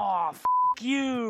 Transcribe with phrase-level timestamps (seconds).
[0.00, 0.44] Oh, f
[0.80, 1.28] you.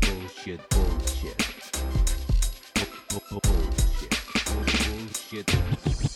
[0.00, 1.38] Bullshit, bullshit.
[3.10, 4.14] Bu- bu- Bullshit.
[4.46, 5.46] Bullshit.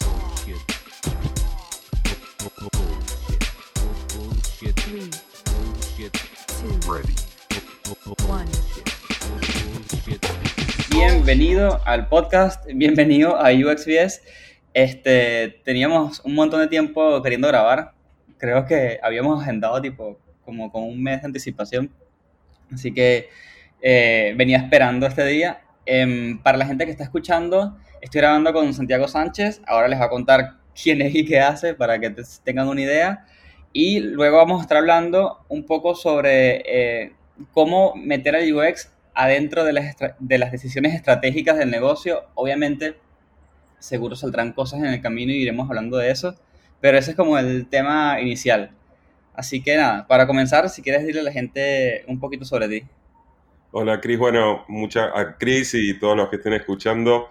[0.01, 0.63] Bullshit.
[2.39, 3.43] Bu- bu- Bullshit.
[3.75, 4.77] Bu- Bullshit.
[4.77, 5.11] Three,
[5.51, 6.13] Bullshit.
[6.47, 7.15] two, Ready.
[7.51, 8.47] Bu- bu- bu- one.
[8.47, 10.23] Bullshit.
[10.91, 14.21] Bienvenido al podcast, bienvenido a UXBS.
[14.73, 17.93] Este, teníamos un montón de tiempo queriendo grabar.
[18.39, 21.91] Creo que habíamos agendado tipo como con un mes de anticipación.
[22.73, 23.29] Así que
[23.83, 25.63] eh, venía esperando este día.
[25.87, 29.61] Em, para la gente que está escuchando, estoy grabando con Santiago Sánchez.
[29.67, 32.81] Ahora les voy a contar quién es y qué hace para que te- tengan una
[32.83, 33.27] idea.
[33.73, 37.13] Y luego vamos a estar hablando un poco sobre eh,
[37.53, 39.73] cómo meter al UX adentro de
[40.19, 42.25] de las decisiones estratégicas del negocio.
[42.35, 42.97] Obviamente,
[43.81, 46.37] seguro saldrán cosas en el camino y iremos hablando de eso,
[46.81, 48.71] pero ese es como el tema inicial.
[49.35, 52.87] Así que nada, para comenzar, si quieres decirle a la gente un poquito sobre ti.
[53.73, 57.29] Hola Cris, bueno, mucha, a Cris y todos los que estén escuchando,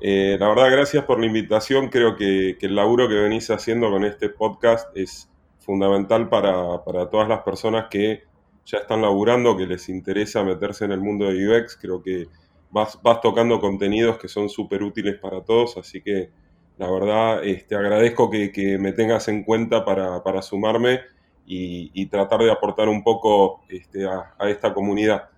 [0.00, 3.90] eh, la verdad gracias por la invitación, creo que, que el laburo que venís haciendo
[3.90, 8.22] con este podcast es fundamental para, para todas las personas que
[8.64, 12.28] ya están laburando, que les interesa meterse en el mundo de UX, creo que
[12.72, 16.30] vas, vas tocando contenidos que son súper útiles para todos, así que
[16.78, 21.00] la verdad este, agradezco que, que me tengas en cuenta para, para sumarme
[21.46, 25.30] y, y tratar de aportar un poco este, a- esta comunidad.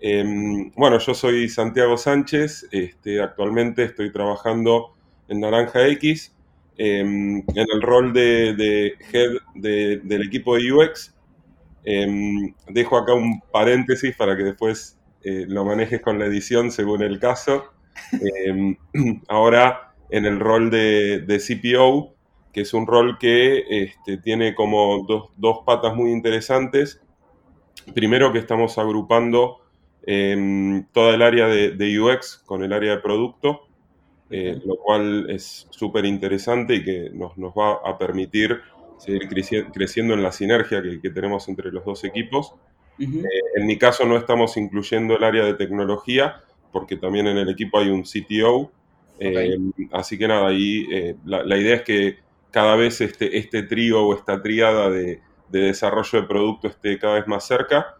[0.00, 4.94] Em, bueno, yo soy Santiago Sánchez, este, actualmente estoy trabajando
[5.28, 6.34] en Naranja X,
[6.76, 11.14] em, en el rol de, de head de- del equipo de UX.
[11.84, 17.02] Em, dejo acá un paréntesis para que después eh, lo manejes con la edición según
[17.02, 17.64] el caso.
[18.46, 18.76] Em,
[19.28, 22.14] ahora en el rol de, de CPO,
[22.52, 27.00] que es un rol que este, tiene como dos, dos patas muy interesantes.
[27.94, 29.60] Primero que estamos agrupando
[30.06, 33.62] em, toda el área de, de UX con el área de producto,
[34.30, 38.60] eh, lo cual es súper interesante y que nos, nos va a permitir
[38.98, 42.54] seguir creci- creciendo en la sinergia que, que tenemos entre los dos equipos.
[42.98, 43.30] Ujú.
[43.56, 46.42] En mi caso no estamos incluyendo el área de tecnología,
[46.72, 48.70] porque también en el equipo hay un CTO.
[49.18, 49.56] eh,
[49.92, 52.18] así que nada, ahí eh, la, la idea es que
[52.50, 57.14] cada vez este, este trío o esta tríada de, de desarrollo de producto esté cada
[57.14, 57.96] vez más cerca.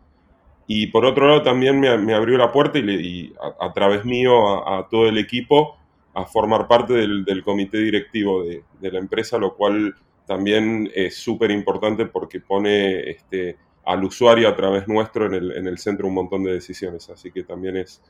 [0.66, 3.72] Y por otro lado también me, me abrió la puerta y, le- y a, a
[3.72, 5.76] través mío a, a todo el equipo
[6.15, 9.94] a formar parte del, del comité directivo de, de la empresa, lo cual
[10.26, 13.56] también es súper importante porque pone este,
[13.88, 17.09] al usuario a través nuestro en el, en el centro un montón de decisiones.
[17.10, 18.03] Así que también es,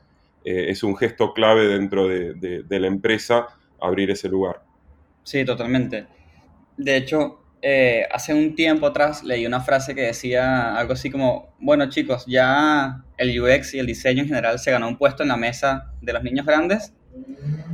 [0.45, 3.47] eh, es un gesto clave dentro de, de- de la empresa
[3.81, 4.63] abrir ese lugar.
[5.23, 6.07] Sí, totalmente.
[6.77, 11.55] De hecho, eh, hace un tiempo atrás leí una frase que decía algo así como,
[11.61, 15.31] bueno chicos, ya el UX y el diseño en general se ganó un puesto en
[15.31, 16.95] la mesa de los niños grandes,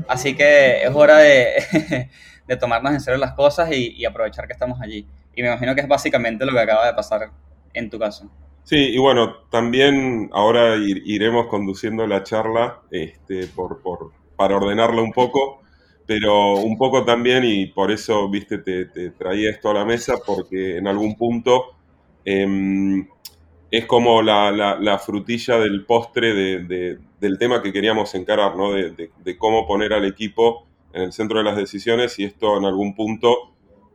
[0.09, 2.09] así que es hora de,
[2.49, 5.07] de tomarnos en serio las cosas y, y aprovechar que estamos allí.
[5.37, 7.31] Y me imagino que es básicamente lo que acaba de pasar
[7.75, 8.31] en tu caso.
[8.63, 15.03] Sí, y bueno, también ahora ir- iremos conduciendo la charla este, por, por- para ordenarla
[15.03, 15.61] un poco,
[16.07, 20.15] pero un poco también, y por eso, viste, te, te traía esto a la mesa,
[20.27, 21.73] porque en algún punto
[22.25, 23.07] em,
[23.71, 28.57] es como la, la- la frutilla del postre de- de- del tema que queríamos encarar,
[28.57, 28.73] ¿no?
[28.73, 32.57] De, de- de cómo poner al equipo en el centro de las decisiones, y esto
[32.59, 33.53] en algún punto,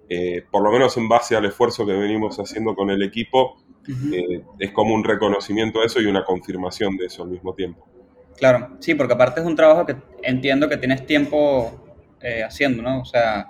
[0.09, 3.57] eh, por lo menos en base al esfuerzo que venimos haciendo con el equipo,
[4.13, 7.87] eh, es como un reconocimiento de eso y una confirmación de eso al mismo tiempo.
[8.37, 11.83] Claro, sí, porque aparte es un trabajo que entiendo que tienes tiempo
[12.21, 13.01] eh, haciendo, ¿no?
[13.01, 13.49] O sea,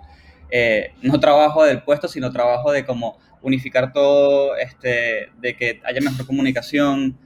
[0.50, 6.02] eh, no trabajo del puesto, sino trabajo de como unificar todo, este, de que haya
[6.02, 7.18] mejor comunicación.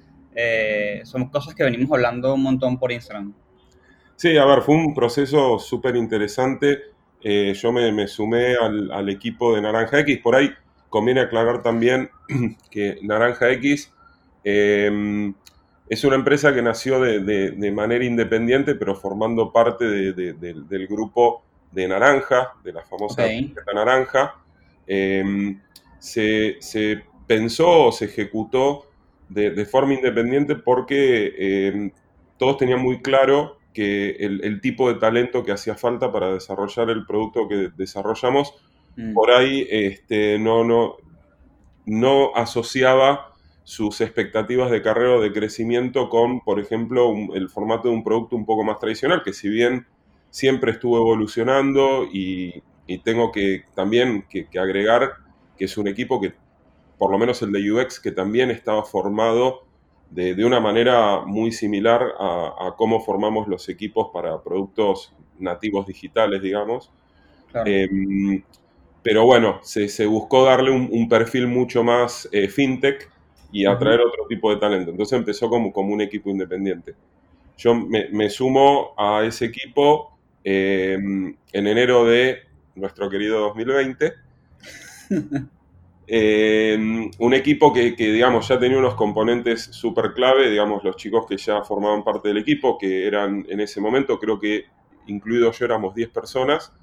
[1.04, 3.34] son cosas que venimos hablando un montón por Instagram.
[4.16, 6.80] Sí, a ver, fue un proceso súper interesante.
[7.22, 10.20] Yo me, me sumé al, al equipo de Naranja X.
[10.22, 10.50] Por ahí
[10.94, 12.12] conviene aclarar también
[12.70, 13.92] que Naranja X
[14.44, 15.34] eh,
[15.90, 20.34] es una empresa que nació de, de- de manera independiente, pero formando parte de- de-
[20.34, 23.28] del- grupo de Naranja, de la famosa Ok.
[23.56, 24.36] tarjeta Naranja.
[24.86, 25.58] Eh,
[25.98, 28.86] se, se pensó o se ejecutó
[29.30, 31.92] de, de forma independiente porque eh,
[32.38, 36.92] todos tenían muy claro que el, el tipo de talento que hacía falta para desarrollar
[36.92, 38.54] el producto que desarrollamos,
[38.98, 40.96] Mm, por ahí este, no, no,
[41.86, 47.88] no asociaba sus expectativas de carrera o de crecimiento con, por ejemplo, un- el formato
[47.90, 49.88] de un producto un poco más tradicional, que si bien
[50.30, 55.14] siempre estuvo evolucionando y y tengo que también que, que agregar
[55.58, 56.34] que es un equipo que,
[56.98, 59.68] por lo menos el de UX, que también estaba formado
[60.10, 65.88] de, de una manera muy similar a, a cómo formamos los equipos para productos nativos
[65.88, 66.92] digitales, digamos.
[67.52, 67.74] Claro.
[67.76, 68.44] Em,
[69.04, 73.10] pero bueno, se, se buscó darle un, un perfil mucho más eh, fintech
[73.52, 74.92] y atraer otro tipo de talento.
[74.92, 76.96] Entonces empezó como, como un equipo independiente.
[77.58, 82.40] Yo me, me sumo a ese equipo eh, en enero de
[82.76, 84.14] nuestro querido 2020.
[86.06, 86.78] Eh,
[87.18, 91.38] un equipo que, que, digamos, ya tenía unos componentes súper clave, digamos, los chicos que
[91.38, 94.66] ya formaban parte del equipo, que eran en ese momento, creo que
[95.08, 96.74] incluido yo éramos 10 personas.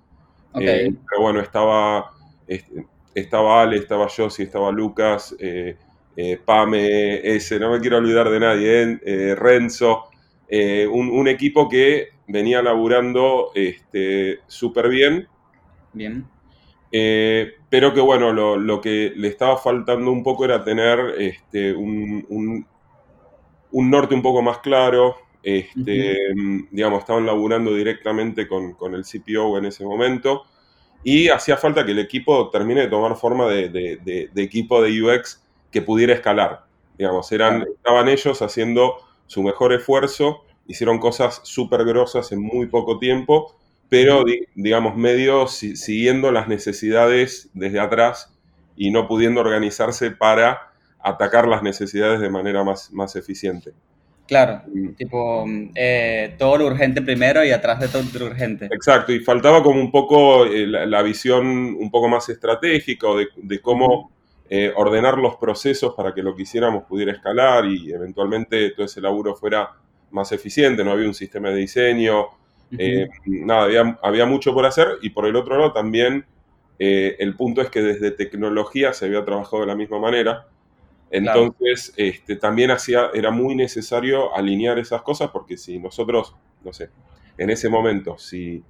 [0.58, 2.10] Eh, pero bueno, estaba,
[2.46, 5.76] este, estaba Ale, estaba Josie, estaba Lucas, eh,
[6.16, 10.04] eh, Pame, ese, no me quiero olvidar de nadie, Renzo,
[10.50, 15.28] un, un equipo que venía laburando este, súper bien,
[15.92, 16.28] Bien.
[16.92, 21.72] eh, pero que bueno, lo, lo que le estaba faltando un poco era tener este,
[21.72, 22.66] un, un-
[23.72, 25.16] un norte un poco más claro.
[25.42, 26.16] Este,
[26.70, 30.44] digamos, estaban laburando directamente con, con el CPO en ese momento.
[31.02, 34.82] Y hacía falta que el equipo termine de tomar forma de, de- de- de equipo
[34.82, 36.66] de UX que pudiera escalar.
[36.98, 38.96] Digamos, eran, estaban ellos haciendo
[39.26, 43.56] su mejor esfuerzo, hicieron cosas súper grosas en muy poco tiempo,
[43.88, 48.34] pero di- digamos, medio si- siguiendo las necesidades desde atrás
[48.76, 53.72] y no pudiendo organizarse para atacar las necesidades de manera más, más eficiente.
[54.30, 54.62] Claro.
[54.72, 54.94] Mm.
[54.94, 58.66] Tipo, mm, eh, todo lo urgente primero y atrás de todo lo urgente.
[58.66, 63.16] Exacto, y faltaba como un poco eh, la, la visión un poco más estratégica o
[63.18, 64.12] de, de cómo
[64.48, 69.00] eh, ordenar los procesos para que lo que hiciéramos pudiera escalar y eventualmente todo ese
[69.00, 69.70] laburo fuera
[70.12, 72.26] más eficiente, no había un sistema de diseño,
[72.78, 76.24] eh, nada, había, había mucho por hacer y por el otro lado también
[76.78, 80.46] eh, el punto es que desde tecnología se había trabajado de la misma manera,
[81.10, 86.90] entonces este, también hacía, era muy necesario alinear esas cosas porque si nosotros, no sé,
[87.38, 88.62] en ese momento, si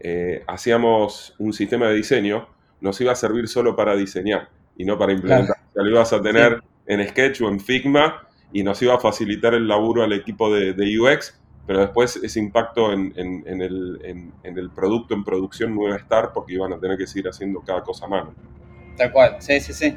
[0.00, 2.48] eh, hacíamos un sistema de diseño,
[2.80, 5.56] nos iba a servir solo para diseñar y no para implementar.
[5.70, 8.98] O sea, lo ibas a tener en Sketch o en Figma y nos iba a
[9.00, 13.62] facilitar el laburo al equipo de, de UX, pero después ese impacto en, en- en
[13.62, 16.98] el, en- en el producto en producción no iba a estar porque iban a tener
[16.98, 18.34] que seguir haciendo cada cosa a mano.
[18.96, 19.96] Tal cual, sí, sí, sí.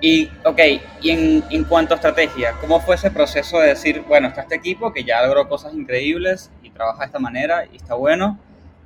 [0.00, 0.58] Y, ok,
[1.02, 4.54] y en, en cuanto a estrategia, ¿cómo fue ese proceso de decir, bueno, está este
[4.54, 8.38] equipo que ya logró cosas increíbles y trabaja de esta manera y está bueno,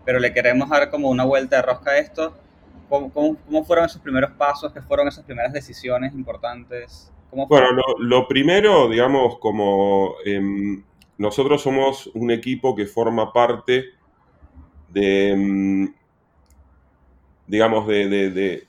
[0.07, 2.35] pero le queremos dar como una vuelta de rosca a esto?
[2.89, 4.73] ¿Cómo, cómo, cómo fueron esos primeros pasos?
[4.73, 7.13] ¿Qué fueron esas primeras decisiones importantes?
[7.31, 7.47] ¿Cómo?
[7.47, 10.83] Bueno, lo, lo primero, digamos, como em,
[11.19, 13.85] nosotros somos un equipo que forma parte
[14.89, 15.95] de, em,
[17.47, 18.69] digamos, de, de- de-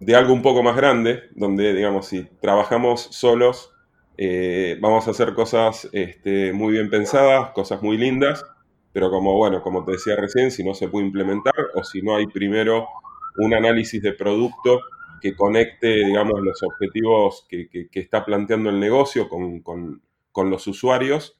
[0.00, 3.72] de algo un poco más grande, donde, digamos, si trabajamos solos,
[4.16, 8.44] eh, vamos a hacer cosas este, muy bien pensadas, cosas muy lindas,
[8.92, 12.16] pero como, bueno, como te decía recién, si no se puede implementar o si no
[12.16, 12.88] hay primero
[13.38, 14.80] un análisis de producto
[15.20, 20.02] que conecte, digamos, los objetivos que, que- está planteando el negocio con, con-
[20.32, 21.36] con los usuarios,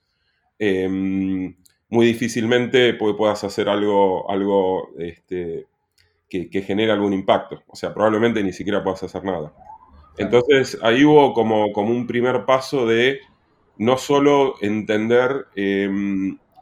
[0.59, 5.67] eh, muy difícilmente pu- puedas hacer algo, algo este,
[6.29, 7.63] que, que genere algún impacto.
[7.67, 9.53] O sea, probablemente ni siquiera puedas hacer nada.
[10.17, 13.21] Entonces, ahí hubo como, como un primer paso de
[13.77, 15.89] no solo entender eh,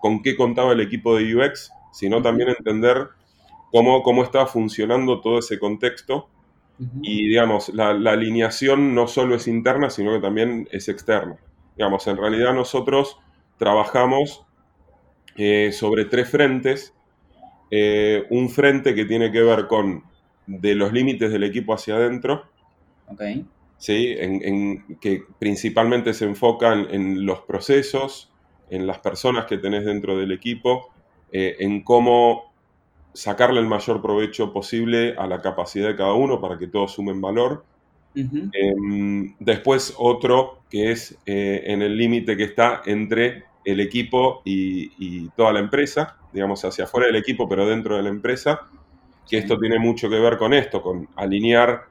[0.00, 3.08] con qué contaba el equipo de UX, sino también entender
[3.72, 6.28] cómo, cómo estaba funcionando todo ese contexto
[7.00, 11.38] y, digamos, la, la alineación no solo es interna, sino que también es externa.
[11.74, 13.18] Digamos, en realidad nosotros
[13.56, 14.44] trabajamos
[15.36, 16.94] eh, sobre tres frentes.
[17.70, 20.04] Eh, un frente que tiene que ver con
[20.46, 22.44] de los límites del equipo hacia adentro,
[23.06, 23.22] Ok,
[23.76, 24.14] ¿sí?
[24.18, 28.32] En, en- que principalmente se enfocan en los procesos,
[28.70, 30.88] en las personas que tenés dentro del equipo,
[31.32, 32.54] eh, en cómo
[33.14, 37.20] sacarle el mayor provecho posible a la capacidad de cada uno para que todos sumen
[37.20, 37.66] valor.
[38.52, 44.92] Em, después otro que es eh, en el límite que está entre el equipo y,
[44.96, 48.60] y toda la empresa, digamos hacia afuera del equipo pero dentro de la empresa,
[49.28, 51.86] que esto tiene mucho que ver con esto, con alinear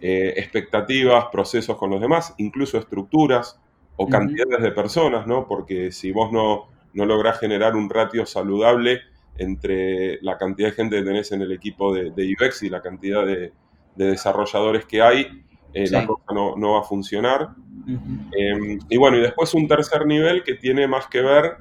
[0.00, 3.60] eh, expectativas, procesos con los demás, incluso estructuras
[3.96, 5.46] o cantidades de personas, ¿no?
[5.46, 9.00] Porque si vos no, no lográs generar un ratio saludable
[9.36, 12.80] entre la cantidad de gente que tenés en el equipo de, de UX y la
[12.80, 13.52] cantidad de,
[13.96, 15.44] de desarrolladores que hay,
[15.74, 17.50] eh, la cosa no, no va a funcionar.
[17.88, 21.56] Eh, y bueno, y después un tercer nivel que tiene más que ver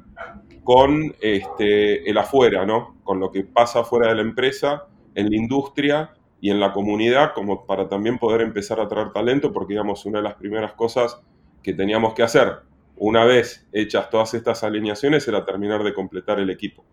[0.64, 2.98] con este, el afuera, ¿no?
[3.04, 7.34] Con lo que pasa afuera de la empresa, en la industria y en la comunidad,
[7.34, 11.22] como para también poder empezar a atraer talento, porque digamos, una de las primeras cosas
[11.64, 12.68] que teníamos que hacer
[12.98, 16.84] una vez hechas todas estas alineaciones era terminar de completar el equipo.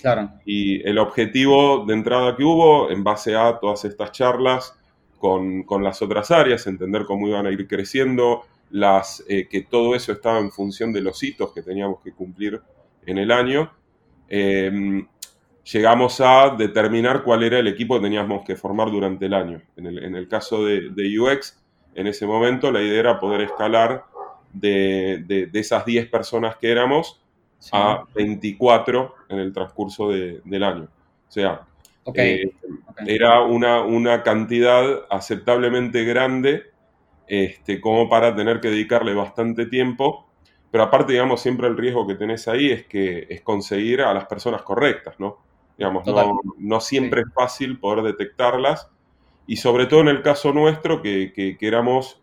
[0.00, 0.30] Claro.
[0.46, 4.74] Y el objetivo de entrada que hubo, en base a todas estas charlas
[5.18, 9.94] con, con las otras áreas, entender cómo iban a ir creciendo, las, eh, que todo
[9.94, 12.60] eso estaba en función de los hitos que teníamos que cumplir
[13.06, 13.72] en el año,
[14.28, 15.04] eh,
[15.64, 19.62] llegamos a determinar cuál era el equipo que teníamos que formar durante el año.
[19.76, 21.58] En el, en el caso de, de, UX,
[21.94, 24.04] en ese momento la idea era poder escalar
[24.52, 27.20] de, de, de esas 10 personas que éramos
[27.58, 27.70] sí.
[27.72, 30.88] a 24 en el transcurso del año.
[31.28, 31.62] O sea,
[32.04, 32.42] okay.
[32.42, 32.52] Eh,
[32.88, 33.14] okay.
[33.14, 36.69] era una, una, cantidad aceptablemente grande
[37.30, 40.26] este, como para tener que dedicarle bastante tiempo.
[40.72, 44.24] Pero aparte, digamos, siempre el riesgo que tenés ahí es que es conseguir a las
[44.24, 45.38] personas correctas, ¿no?
[45.78, 47.28] Digamos, no, no, siempre sí.
[47.28, 48.88] es fácil poder detectarlas.
[49.46, 52.20] Y sobre todo en el caso nuestro, que, que, que éramos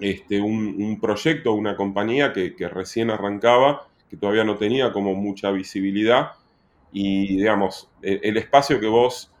[0.00, 5.14] este, un, un, proyecto, una compañía que, que, recién arrancaba, que todavía no tenía como
[5.14, 6.32] mucha visibilidad.
[6.92, 9.32] Y, digamos, el, el espacio que vos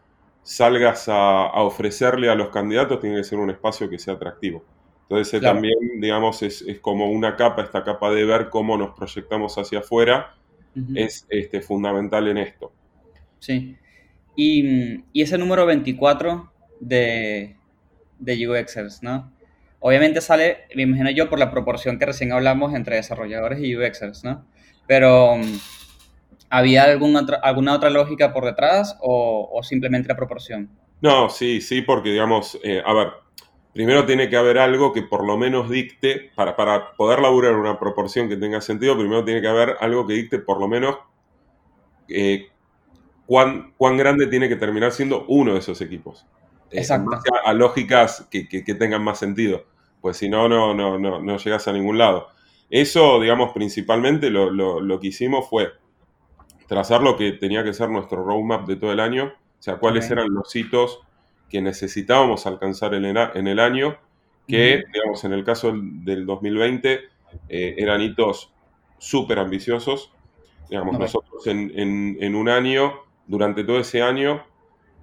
[0.48, 4.64] salgas a, a, ofrecerle a los candidatos tiene que ser un espacio que sea atractivo.
[5.02, 5.56] Entonces claro.
[5.56, 9.80] también, digamos, es, es, como una capa, esta capa de ver cómo nos proyectamos hacia
[9.80, 10.34] afuera,
[10.74, 10.98] uh -huh.
[11.04, 12.72] es este, fundamental en esto.
[13.40, 13.76] Sí.
[14.36, 16.50] Y, y ese número 24
[16.80, 17.56] de,
[18.18, 19.30] de UXers, ¿no?
[19.80, 24.24] Obviamente sale, me imagino yo, por la proporción que recién hablamos entre desarrolladores y UXers,
[24.24, 24.46] ¿no?
[24.86, 25.36] Pero,
[26.50, 30.70] ¿había algún otra, alguna otra lógica por detrás o, o, simplemente la proporción?
[31.00, 33.08] No, sí, sí, porque digamos, eh, a ver,
[33.72, 37.78] primero tiene que haber algo que por lo menos dicte, para, para poder laburar una
[37.78, 40.96] proporción que tenga sentido, primero tiene que haber algo que dicte por lo menos
[42.08, 42.48] eh,
[43.26, 46.26] cuán, cuán grande tiene que terminar siendo uno de esos equipos.
[46.70, 47.14] Exacto.
[47.14, 49.64] Eh, a, a, lógicas que, que, que, tengan más sentido,
[50.00, 52.28] pues si no, no, no, no, no llegas a ningún lado.
[52.70, 55.72] Eso, digamos, principalmente lo, lo, lo, que hicimos fue
[56.68, 60.04] trazar lo que tenía que ser nuestro roadmap de todo el año, o sea, cuáles
[60.04, 60.18] okay.
[60.18, 61.00] eran los hitos
[61.50, 63.96] que necesitábamos alcanzar en el, en el año,
[64.46, 67.00] que, digamos, en el caso del 2020
[67.48, 68.52] eh, eran hitos
[68.98, 70.12] súper ambiciosos.
[70.70, 71.06] Digamos, okay.
[71.06, 72.94] nosotros en, en, en, un año,
[73.26, 74.42] durante todo ese año,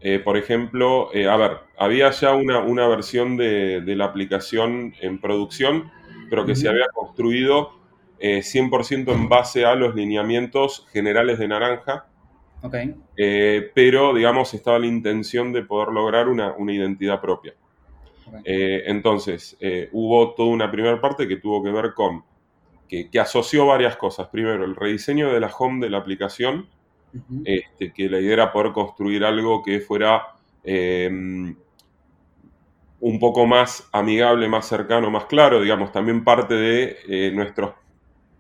[0.02, 4.94] eh, por ejemplo, eh, a ver, había ya una, una versión de, de, la aplicación
[5.02, 5.92] en producción,
[6.30, 7.72] pero que se había construido
[8.20, 12.06] 100% en base a los lineamientos generales de Naranja,
[12.66, 12.96] Okay.
[13.16, 17.54] Eh, pero, digamos, estaba la intención de poder lograr una, una identidad propia.
[18.28, 18.42] Okay.
[18.44, 22.24] Eh, entonces, eh, hubo toda una primera parte que tuvo que ver con,
[22.90, 24.30] que, que, asoció varias cosas.
[24.30, 26.68] Primero, el rediseño de la home de la aplicación,
[27.14, 27.42] uh -huh.
[27.46, 30.32] este, que la idea era poder construir algo que fuera
[33.00, 35.62] un poco más amigable, más cercano, más claro.
[35.62, 37.76] Digamos, también parte de nuestros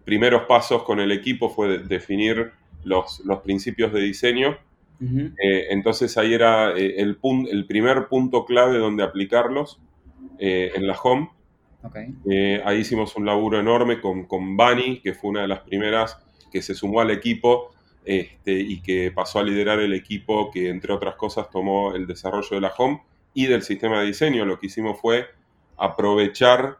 [0.05, 2.51] primeros pasos con el equipo fue de definir
[2.85, 4.57] los, los principios de diseño.
[5.01, 5.33] Uh -huh.
[5.43, 7.17] eh, entonces ahí era eh, el,
[7.51, 9.81] el, primer punto clave donde aplicarlos
[10.39, 11.29] eh, en la home.
[11.83, 12.15] Okay.
[12.29, 16.17] Eh, ahí hicimos un laburo enorme con, con Bani, que fue una de las primeras
[16.51, 17.73] que se sumó al equipo
[18.05, 22.49] este, y que pasó a liderar el equipo que, entre otras cosas, tomó el desarrollo
[22.51, 23.01] de la home
[23.33, 24.45] y del sistema de diseño.
[24.45, 25.25] Lo que hicimos fue
[25.77, 26.77] aprovechar,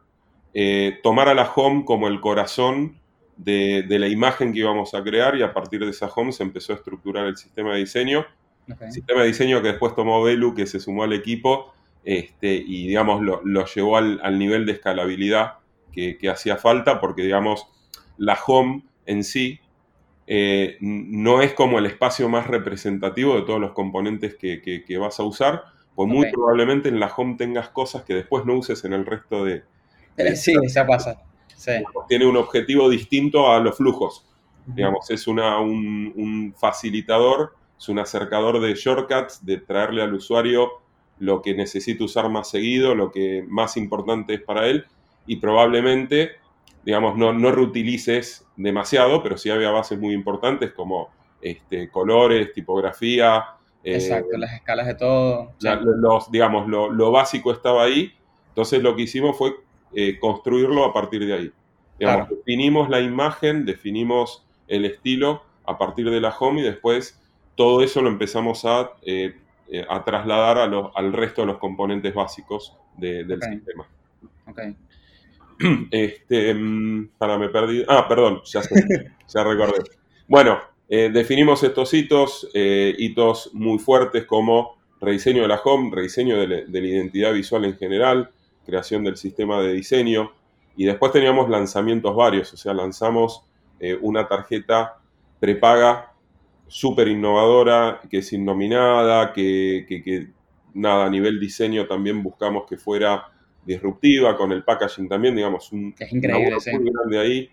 [1.03, 2.96] tomar a la home como el corazón
[3.38, 6.44] de, de, la imagen que íbamos a crear y a partir de esa home se
[6.44, 8.25] empezó a estructurar el sistema de diseño.
[8.72, 8.92] Okay.
[8.92, 11.74] Sistema de diseño que después tomó Belu, que se sumó al equipo
[12.04, 15.56] este, y, digamos, lo, lo llevó al, al, nivel de escalabilidad
[15.92, 17.68] que, que, hacía falta porque, digamos,
[18.18, 19.60] la home en sí
[20.27, 25.20] eh, no es como el espacio más representativo de todos los componentes que, que vas
[25.20, 25.63] a usar,
[25.96, 26.18] pues okay.
[26.18, 29.63] muy probablemente en la home tengas cosas que después no uses en el resto de...
[30.18, 31.24] de sí, eso pasa.
[31.56, 31.72] Sí.
[32.08, 34.26] Tiene un objetivo distinto a los flujos.
[34.68, 34.76] Uh -huh.
[34.76, 40.72] Digamos, es una, un, un, facilitador, es un acercador de shortcuts, de traerle al usuario
[41.20, 44.86] lo que necesita usar más seguido, lo que más importante es para él,
[45.26, 46.32] y probablemente,
[46.84, 51.10] digamos, no, no reutilices demasiado, pero sí había bases muy importantes como
[51.42, 53.46] este, colores, tipografía.
[53.84, 55.54] Exacto, eh, las escalas de todo.
[55.60, 58.14] La, los, digamos, lo, lo básico estaba ahí.
[58.50, 59.54] Entonces lo que hicimos fue
[59.96, 61.52] eh, construirlo a partir de ahí.
[62.00, 62.36] Digamos, claro.
[62.36, 67.22] Definimos la imagen, definimos el estilo a partir de la home y después
[67.56, 69.36] todo eso lo empezamos a, eh,
[69.70, 73.54] eh a trasladar a lo, al resto de los componentes básicos de, del okay.
[73.54, 73.88] sistema.
[74.48, 74.75] Okay.
[75.92, 77.86] Este, mm, para me perdí.
[77.88, 78.62] Ah, perdón, ya,
[79.34, 79.84] ya recordé.
[80.28, 80.60] Bueno,
[80.90, 86.66] eh, definimos estos hitos, eh, hitos muy fuertes como rediseño de la home, rediseño de
[86.68, 88.32] la identidad visual en general,
[88.65, 90.31] creación del sistema de diseño.
[90.75, 93.43] Y después teníamos lanzamientos varios, o sea, lanzamos
[93.79, 94.98] eh, una tarjeta
[95.39, 96.12] prepaga
[96.67, 100.27] súper innovadora, que es innominada, que, que- que,
[100.74, 103.25] nada, a nivel diseño también buscamos que fuera
[103.65, 106.72] disruptiva, con el packaging también, digamos, un, es increíble, sí.
[106.77, 107.50] muy grande ahí.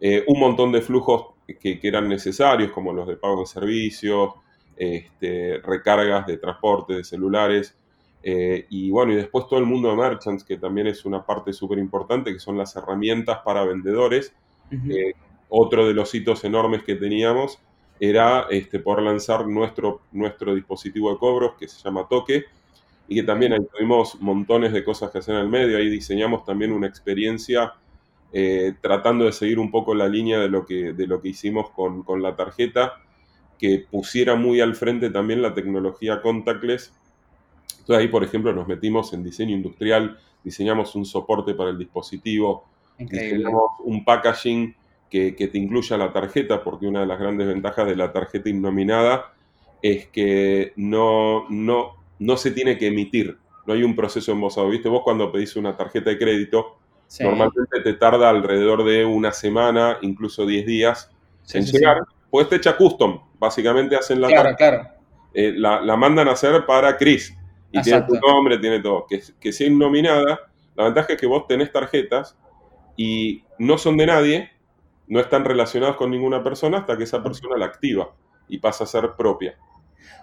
[0.00, 4.34] Eh, un montón de flujos que, que eran necesarios, como los de pago de servicios,
[4.76, 7.76] este, recargas de transporte de celulares.
[8.22, 11.52] Eh, y bueno, y después todo el mundo de merchants, que también es una parte
[11.52, 14.34] súper importante, que son las herramientas para vendedores.
[14.70, 15.14] Eh,
[15.48, 17.58] otro de los hitos enormes que teníamos
[18.00, 22.44] era este, por lanzar nuestro, nuestro dispositivo de cobros que se llama Toque
[23.08, 25.78] y que también ahí tuvimos montones de cosas que hacer en el medio.
[25.78, 27.72] Ahí diseñamos también una experiencia
[28.32, 31.70] eh, tratando de seguir un poco la línea de lo que, de lo que hicimos
[31.70, 33.00] con, con la tarjeta,
[33.58, 36.92] que pusiera muy al frente también la tecnología contactless.
[37.88, 42.66] Entonces ahí, por ejemplo, nos metimos en diseño industrial, diseñamos un soporte para el dispositivo,
[42.98, 43.38] Increíble.
[43.38, 44.76] diseñamos un packaging
[45.10, 48.50] que, que te incluya la tarjeta, porque una de las grandes ventajas de la tarjeta
[48.50, 49.32] innominada
[49.80, 54.68] es que no, no, no se tiene que emitir, no hay un proceso embosado.
[54.68, 54.90] ¿Viste?
[54.90, 56.74] Vos cuando pedís una tarjeta de crédito,
[57.06, 57.24] Sí.
[57.24, 61.10] normalmente te tarda alrededor de una semana, incluso 10 días
[61.42, 62.00] Sí, en sí, llegar.
[62.30, 64.88] Pues está hecha custom, básicamente hacen la Claro, tarjeta, claro.
[65.32, 67.34] eh, la, la mandan a hacer para Chris.
[67.70, 69.06] Y tiene tu nombre, tiene todo.
[69.06, 70.40] Que, que sea nominada,
[70.74, 72.36] la ventaja es que vos tenés tarjetas
[72.96, 74.50] y no son de nadie,
[75.06, 78.10] no están relacionadas con ninguna persona hasta que esa persona la activa
[78.48, 79.56] y pasa a ser propia.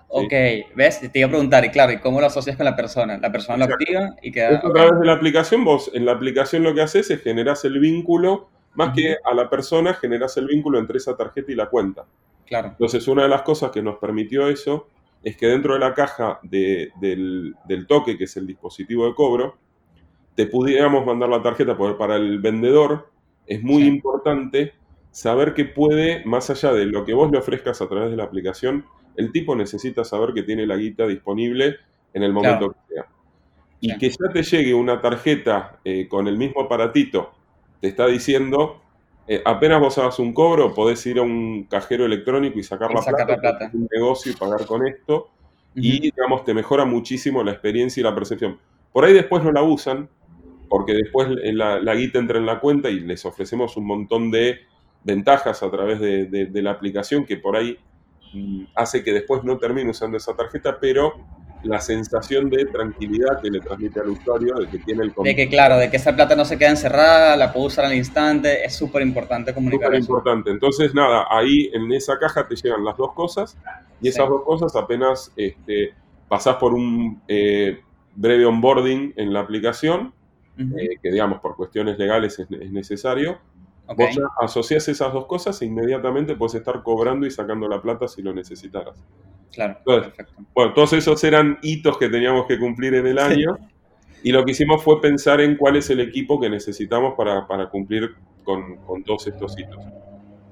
[0.08, 0.32] Ok,
[0.76, 1.02] ¿ves?
[1.12, 3.18] Te iba a preguntar, y claro, ¿y cómo lo asocias con la persona?
[3.18, 3.84] La persona lo Exacto.
[3.84, 4.52] activa y queda...
[4.52, 7.66] Esto a través de la aplicación, vos en la aplicación lo que haces es generás
[7.66, 11.70] el vínculo, más que a la persona, generás el vínculo entre esa tarjeta y la
[11.70, 12.06] cuenta.
[12.46, 12.70] Claro.
[12.70, 14.88] Entonces, una de las cosas que nos permitió eso
[15.26, 19.14] es que dentro de la caja de- del, del toque, que es el dispositivo de
[19.16, 19.58] cobro,
[20.36, 23.10] te pudiéramos mandar la tarjeta, porque para el vendedor
[23.48, 23.88] es muy Sí.
[23.90, 24.74] importante
[25.12, 28.24] saber que puede, más allá de lo que vos le ofrezcas a través de la
[28.26, 28.86] aplicación,
[29.18, 31.78] el tipo necesita saber que tiene la guita disponible
[32.14, 32.76] en el momento Claro.
[32.88, 33.06] que sea.
[33.82, 33.98] Y Sí.
[33.98, 37.32] que ya te llegue una tarjeta eh, con el mismo aparatito,
[37.82, 38.82] te está diciendo,
[39.28, 42.96] eh, apenas vos hagas un cobro, podés ir a un cajero electrónico y sacar, Y
[42.96, 43.66] la, sacar plata, la plata.
[43.68, 45.30] hacer un negocio y pagar con esto,
[45.74, 48.60] y digamos, te mejora muchísimo la experiencia y la percepción.
[48.94, 50.08] Por ahí después no la usan,
[50.70, 54.32] porque después eh, la, la guita entra en la cuenta y les ofrecemos un montón
[54.32, 54.60] de
[55.04, 57.78] ventajas a través de, de- de la aplicación que por ahí
[58.34, 61.14] mm, hace que después no termine usando esa tarjeta, pero
[61.66, 65.36] la sensación de tranquilidad que le transmite al usuario de que tiene el De control
[65.36, 68.64] que, claro, de que esa plata no se queda encerrada, la puedo usar al instante,
[68.64, 70.52] es súper importante comunicar súper importante.
[70.52, 73.58] Entonces, nada, ahí en esa caja te llegan las dos cosas
[74.02, 74.30] y esas Sí.
[74.32, 75.94] dos cosas apenas este,
[76.28, 77.80] pasás por un eh,
[78.16, 80.14] breve onboarding en la aplicación,
[80.58, 83.40] eh, que digamos por cuestiones legales es, es necesario.
[83.88, 87.82] Ok, Vos ya asociás esas dos cosas e inmediatamente puedes estar cobrando y sacando la
[87.82, 88.96] plata si lo necesitaras.
[89.54, 90.44] claro, Entonces, perfecto.
[90.54, 93.24] Bueno, todos esos eran hitos que teníamos que cumplir en el Sí.
[93.24, 93.58] año
[94.24, 97.70] y lo que hicimos fue pensar en cuál es el equipo que necesitamos para, para
[97.70, 99.84] cumplir con, con todos estos hitos.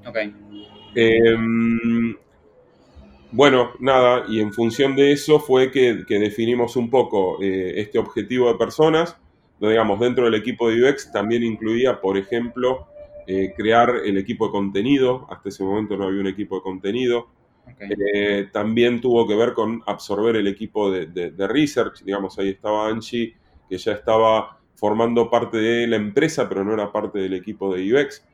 [0.05, 0.17] Ok,
[0.95, 1.35] Eh,
[3.31, 7.97] bueno, nada, y en función de eso fue que, que definimos un poco eh, este
[7.97, 9.17] objetivo de personas,
[9.59, 12.87] digamos, dentro del equipo de UX también incluía, por ejemplo,
[13.27, 17.27] eh, crear el equipo de contenido, hasta ese momento no había un equipo de contenido,
[17.89, 22.49] eh, también tuvo que ver con absorber el equipo de, de- de research, digamos, ahí
[22.49, 23.35] estaba Angie,
[23.69, 27.93] que ya estaba formando parte de la empresa, pero no era parte del equipo de
[27.93, 28.25] UX.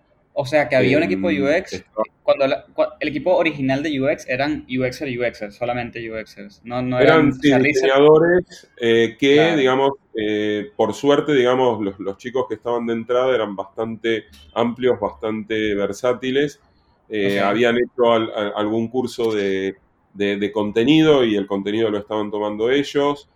[0.42, 1.84] O sea, que había un equipo de Em, UX,
[2.24, 2.66] cuando la-
[3.02, 6.62] el equipo original de UX eran UXers y UXers, solamente UXers.
[6.64, 9.58] No, no Eran sí, diseñadores eh, que, Claro.
[9.58, 14.98] digamos, eh, por suerte, digamos, los, los chicos que estaban de entrada eran bastante amplios,
[14.98, 16.62] bastante versátiles.
[17.10, 17.42] Eh.
[17.42, 19.76] Habían hecho al- a- algún curso de,
[20.14, 23.28] de- de contenido y el contenido lo estaban tomando ellos.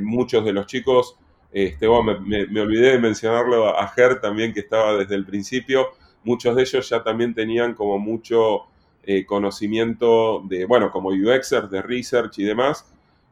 [0.00, 1.16] Muchos de los chicos,
[1.52, 5.88] este, oh, me, olvidé de mencionarlo a Ger también, que estaba desde el principio.
[6.24, 8.64] Muchos de ellos ya también tenían como mucho
[9.02, 12.86] eh, conocimiento de, bueno, como UXers, de research y demás,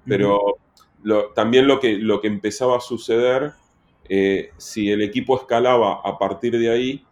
[0.06, 0.40] pero
[1.02, 3.52] lo- también lo que, lo que empezaba a suceder,
[4.08, 7.04] eh, si el equipo escalaba a partir de ahí,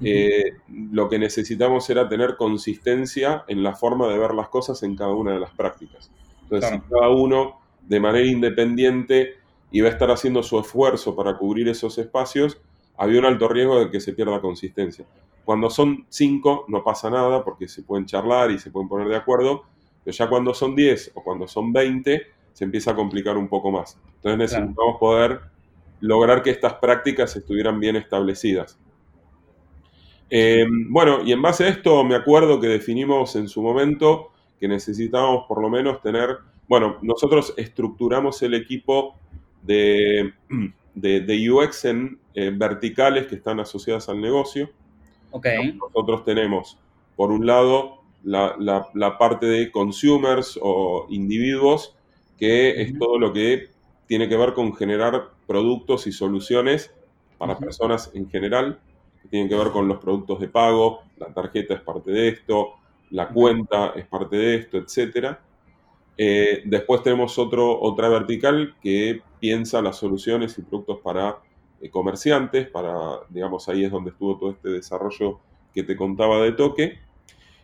[0.00, 4.96] eh, lo que necesitamos era tener consistencia en la forma de ver las cosas en
[4.96, 6.10] cada una de las prácticas.
[6.42, 6.84] Entonces, Claro.
[6.88, 9.34] si cada uno de manera independiente
[9.70, 12.60] iba a estar haciendo su esfuerzo para cubrir esos espacios,
[12.96, 15.06] había un alto riesgo de que se pierda consistencia.
[15.44, 19.16] Cuando son cinco no pasa nada porque se pueden charlar y se pueden poner de
[19.16, 19.64] acuerdo,
[20.04, 23.70] pero ya cuando son 10 o cuando son 20, se empieza a complicar un poco
[23.70, 23.98] más.
[24.16, 24.36] Entonces Claro.
[24.38, 25.40] necesitamos poder
[26.00, 28.78] lograr que estas prácticas estuvieran bien establecidas.
[30.30, 34.68] Eh, bueno, y en base a esto me acuerdo que definimos en su momento que
[34.68, 39.14] necesitábamos por lo menos tener, bueno, nosotros estructuramos el equipo
[39.62, 40.32] de,
[40.94, 44.70] de, de UX en eh, verticales que están asociadas al negocio.
[45.30, 45.46] Ok,
[45.80, 46.78] Nosotros tenemos,
[47.16, 51.96] por un lado, la, la- la parte de consumers o individuos,
[52.36, 53.68] que es todo lo que
[54.06, 56.94] tiene que ver con generar productos y soluciones
[57.36, 58.80] para personas en general,
[59.22, 62.74] que tienen que ver con los productos de pago, la tarjeta es parte de esto,
[63.10, 65.40] la cuenta es parte de esto, etcétera.
[66.16, 71.38] Eh, después tenemos otro, otra vertical que piensa las soluciones y productos para
[71.80, 75.38] eh, comerciantes, para, digamos, ahí es donde estuvo todo este desarrollo
[75.74, 76.98] que te contaba de toque.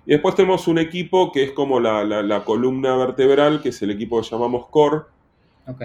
[0.06, 3.80] Y después tenemos un equipo que es como la, la- la columna vertebral, que es
[3.82, 5.02] el equipo que llamamos Core,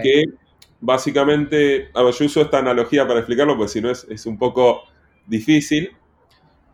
[0.02, 0.24] que
[0.80, 4.38] básicamente, a ver, yo uso esta analogía para explicarlo, porque si no es, es un
[4.38, 4.82] poco
[5.26, 5.90] difícil.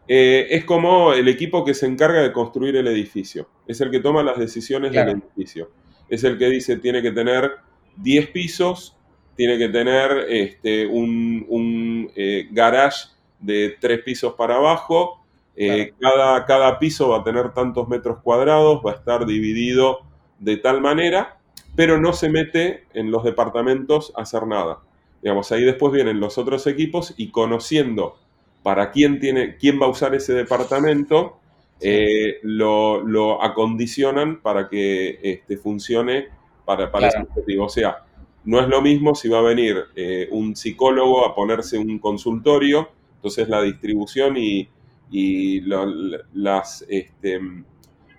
[0.08, 3.48] Eh, es como el equipo que se encarga de construir el edificio.
[3.66, 5.10] Es el que toma las decisiones Claro.
[5.10, 5.70] del edificio.
[6.08, 7.50] Es el que dice tiene que tener
[7.96, 8.96] 10 pisos,
[9.36, 13.08] tiene que tener este, un, un, eh, garage
[13.40, 15.22] de 3 pisos para abajo.
[15.56, 20.00] eh, cada, cada piso va a tener tantos metros cuadrados, va a estar dividido
[20.38, 21.38] de tal manera,
[21.74, 24.80] pero no se mete en los departamentos a hacer nada.
[25.22, 28.16] Digamos, ahí después vienen los otros equipos y conociendo
[28.62, 31.38] para quién, tiene, quién va a usar ese departamento,
[31.80, 36.28] eh, lo, lo acondicionan para que este, funcione
[36.64, 37.08] para, para Claro.
[37.08, 37.64] ese objetivo.
[37.66, 38.05] O sea,
[38.46, 42.88] no es lo mismo si va a venir eh, un psicólogo a ponerse un consultorio,
[43.16, 44.68] entonces la distribución y,
[45.10, 45.86] y lo-
[46.34, 47.38] las, este,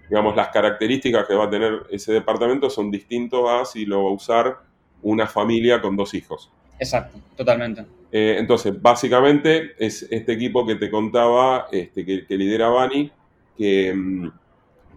[0.09, 4.09] digamos, las características que va a tener ese departamento son distintos a si lo va
[4.11, 4.57] a usar
[5.01, 6.51] una familia con dos hijos.
[6.79, 7.85] Exacto, totalmente.
[8.11, 13.11] Eh, entonces, básicamente es este equipo que te contaba, este, que, que lidera Bani,
[13.57, 14.29] que, mm,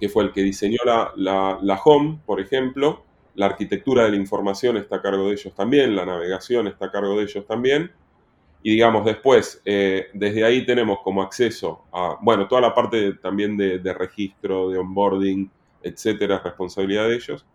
[0.01, 3.05] que fue el que diseñó la, la- la Home, por ejemplo.
[3.41, 6.91] La arquitectura de la información está a cargo de ellos también, la navegación está a
[6.91, 7.91] cargo de ellos también.
[8.63, 13.13] Y digamos, después, eh, desde ahí tenemos como acceso a, bueno, toda la parte de-
[13.15, 15.51] también de, de registro, de onboarding,
[15.83, 17.47] etcétera, es responsabilidad de ellos.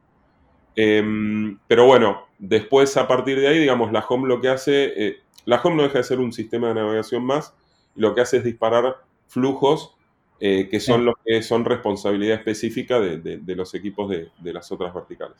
[0.75, 5.17] Em, pero bueno, después a partir de ahí, digamos, la Home lo que hace, eh,
[5.45, 7.53] la Home no deja de ser un sistema de navegación más,
[7.95, 9.91] y lo que hace es disparar flujos
[10.39, 11.05] eh, que son Sí.
[11.05, 15.37] los que son responsabilidad específica de, los equipos de las otras verticales.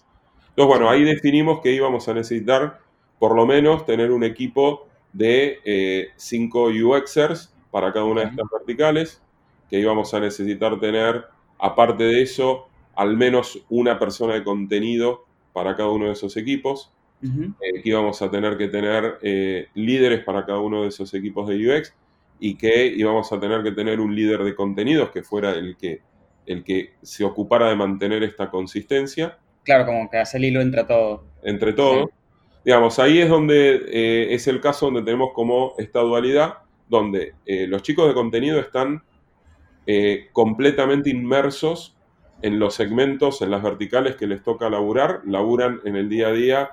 [0.55, 2.79] Entonces, bueno, ahí definimos que íbamos a necesitar
[3.19, 9.21] por lo menos tener un equipo de 5 UXers para cada una de estas verticales,
[9.69, 11.25] que íbamos a necesitar tener,
[11.59, 16.91] aparte de eso, al menos una persona de contenido para cada uno de esos equipos,
[17.21, 21.47] eh, que íbamos a tener que tener eh, líderes para cada uno de esos equipos
[21.47, 21.93] de UX
[22.39, 26.01] y que íbamos a tener que tener un líder de contenidos que fuera el que,
[26.45, 30.85] el que se ocupara de mantener esta consistencia Claro, como que hace el hilo entre
[30.85, 31.25] todo.
[31.43, 32.09] entre todos.
[32.63, 37.67] Digamos, ahí es donde eh, es el caso donde tenemos como esta dualidad, donde eh,
[37.67, 39.03] los chicos de contenido están
[39.85, 41.95] eh, completamente inmersos
[42.41, 46.31] en los segmentos, en las verticales que les toca laburar, laburan en el día a
[46.31, 46.69] día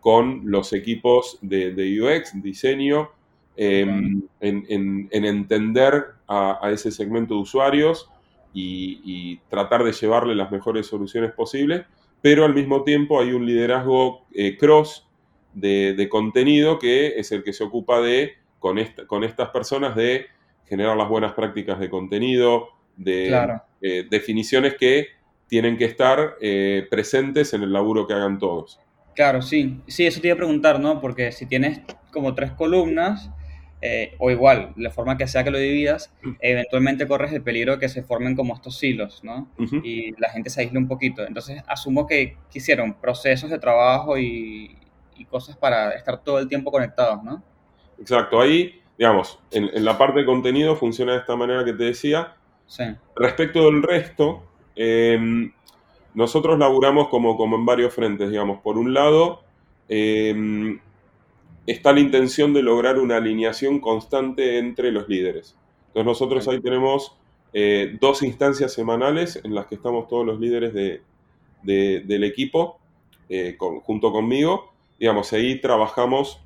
[0.00, 3.10] con los equipos de, de UX, diseño,
[3.56, 4.30] eh, Ok.
[4.40, 8.10] en, en- en entender a, a ese segmento de usuarios
[8.52, 11.86] y, y tratar de llevarle las mejores soluciones posibles,
[12.22, 15.06] pero al mismo tiempo hay un liderazgo eh, cross
[15.54, 19.94] de, de contenido que es el que se ocupa de, con, esta- con estas personas,
[19.96, 20.26] de
[20.66, 23.62] generar las buenas prácticas de contenido, de Claro.
[23.82, 25.08] eh, definiciones que
[25.48, 28.80] tienen que estar eh, presentes en el laburo que hagan todos.
[29.14, 29.80] Claro, sí.
[29.86, 31.00] Sí, eso te iba a preguntar, ¿no?
[31.00, 31.80] Porque si tienes
[32.12, 33.30] como tres columnas,
[33.82, 37.78] eh, o igual, la forma que sea que lo dividas, eventualmente corres el peligro de
[37.78, 39.48] que se formen como estos silos, ¿no?
[39.82, 41.26] Y la gente se aísle un poquito.
[41.26, 44.76] Entonces, asumo que quisieron procesos de trabajo y,
[45.16, 47.42] y cosas para estar todo el tiempo conectados, ¿no?
[47.98, 51.84] Exacto, ahí, digamos, en, en la parte de contenido funciona de esta manera que te
[51.84, 52.34] decía.
[52.66, 52.84] Sí.
[53.14, 54.42] Respecto del resto,
[54.74, 55.50] eh,
[56.14, 58.60] nosotros laburamos como, como en varios frentes, digamos.
[58.62, 59.42] Por un lado,
[59.88, 60.78] eh,
[61.66, 65.56] está la intención de lograr una alineación constante entre los líderes.
[65.88, 67.16] Entonces nosotros ahí tenemos
[67.52, 71.02] eh, dos instancias semanales en las que estamos todos los líderes de-
[71.62, 72.78] de- del equipo
[73.28, 74.72] eh, con- junto conmigo.
[74.98, 76.40] Digamos, ahí trabajamos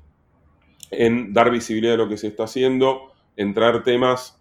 [0.91, 4.39] en dar visibilidad a lo que se está haciendo, en traer temas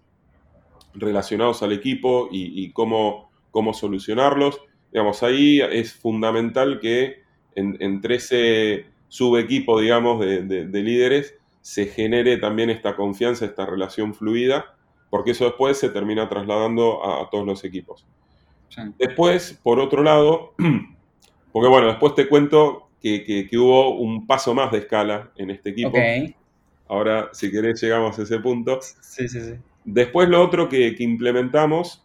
[0.95, 4.61] relacionados al equipo y, y cómo, cómo solucionarlos.
[4.93, 7.23] Digamos, ahí es fundamental que
[7.55, 13.67] en- entre ese subequipo, digamos, de, de- de líderes, se genere también esta confianza, esta
[13.67, 14.75] relación fluida,
[15.11, 18.07] porque eso después se termina trasladando a, a todos los equipos.
[18.71, 18.81] Sí.
[18.99, 20.55] Después, por otro lado,
[21.53, 25.51] porque bueno, después te cuento que, que- que hubo un paso más de escala en
[25.51, 25.93] este equipo.
[26.89, 28.81] Ahora, si querés, llegamos a ese punto.
[28.83, 29.53] Sí, sí, sí.
[29.85, 32.05] Después lo otro que, que implementamos,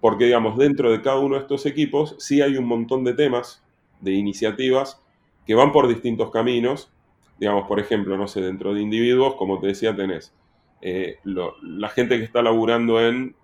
[0.00, 3.62] porque digamos, dentro de cada uno de estos equipos sí hay un montón de temas,
[4.00, 5.00] de iniciativas,
[5.46, 6.90] que van por distintos caminos.
[7.38, 10.34] Digamos, por ejemplo, no sé, dentro de individuos, como te decía, tenés
[10.82, 13.34] eh, lo- la gente que está laburando en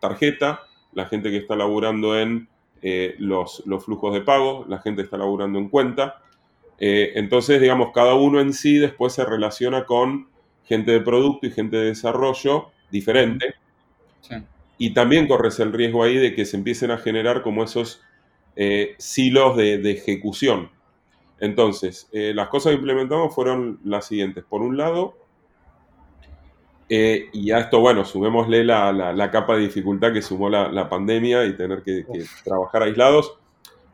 [0.00, 0.60] tarjeta,
[0.92, 2.48] la gente que está laburando en
[2.82, 6.20] eh, los, los flujos de pago, la gente que está laburando en cuenta.
[6.78, 10.28] Eh, entonces, digamos, cada uno en sí después se relaciona con
[10.64, 13.54] gente de producto y gente de desarrollo diferente.
[14.20, 14.36] Sí.
[14.78, 18.02] Y también corres el riesgo ahí de que se empiecen a generar como esos
[18.56, 20.70] eh, silos de, de ejecución.
[21.42, 24.44] Entonces, eh, las cosas que implementamos fueron las siguientes.
[24.48, 25.16] Por un lado,
[26.88, 30.70] eh, y a esto, bueno, sumémosle la, la- la capa de dificultad que sumó la,
[30.70, 33.36] la pandemia y tener que, que trabajar aislados,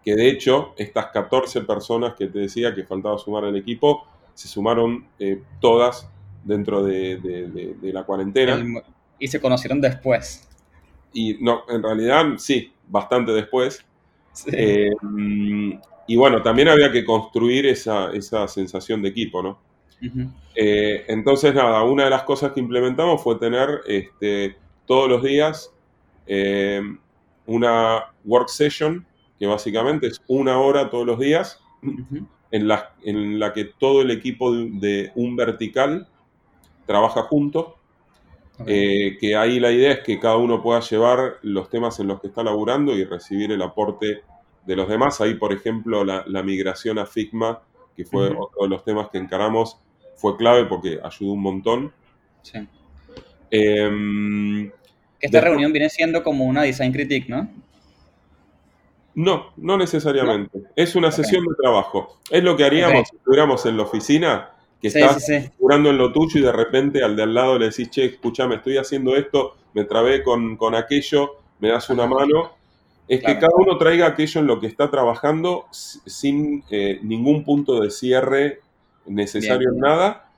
[0.04, 4.46] que de hecho, estas 14 personas que te decía que faltaba sumar al equipo, se
[4.46, 6.06] sumaron eh, todas
[6.44, 8.62] dentro de, de- de- de la cuarentena.
[9.18, 10.46] Y se conocieron después.
[11.14, 13.84] Y no, en realidad sí, bastante después.
[14.32, 14.50] Sí.
[14.52, 15.72] Eh, mm,
[16.08, 19.60] y bueno, también había que construir esa, esa sensación de equipo, ¿no?
[20.54, 25.72] Eh, entonces, nada, una de las cosas que implementamos fue tener este, todos los días
[26.26, 26.80] eh,
[27.46, 29.06] una work session,
[29.38, 31.60] que básicamente es una hora todos los días,
[32.50, 36.08] en la, en la que todo el equipo de, de un vertical
[36.86, 37.76] trabaja junto.
[38.66, 42.20] Eh, que ahí la idea es que cada uno pueda llevar los temas en los
[42.20, 44.22] que está laburando y recibir el aporte
[44.68, 45.20] de los demás.
[45.20, 47.62] Ahí, por ejemplo, la, la migración a Figma,
[47.96, 48.44] que fue Ujú.
[48.44, 49.78] otro de los temas que encaramos,
[50.14, 51.92] fue clave porque ayudó un montón.
[52.42, 52.58] Sí.
[53.50, 54.76] Em, esta
[55.20, 57.48] Después- reunión viene siendo como una design critique, ¿no?
[59.14, 60.60] no, no necesariamente.
[60.76, 62.18] Es una sesión de trabajo.
[62.30, 64.50] Es lo que haríamos si estuviéramos en la oficina,
[64.80, 65.50] que Sí, estás sí, sí.
[65.58, 68.56] curando en lo tuyo y de repente al de al lado le decís, che, escuchame,
[68.56, 72.52] estoy haciendo esto, me trabé con, con aquello, me das una mano.
[73.08, 77.80] Es que cada uno traiga aquello en lo que está trabajando sin eh, ningún punto
[77.80, 78.60] de cierre
[79.06, 79.74] necesario Bien.
[79.74, 80.30] en nada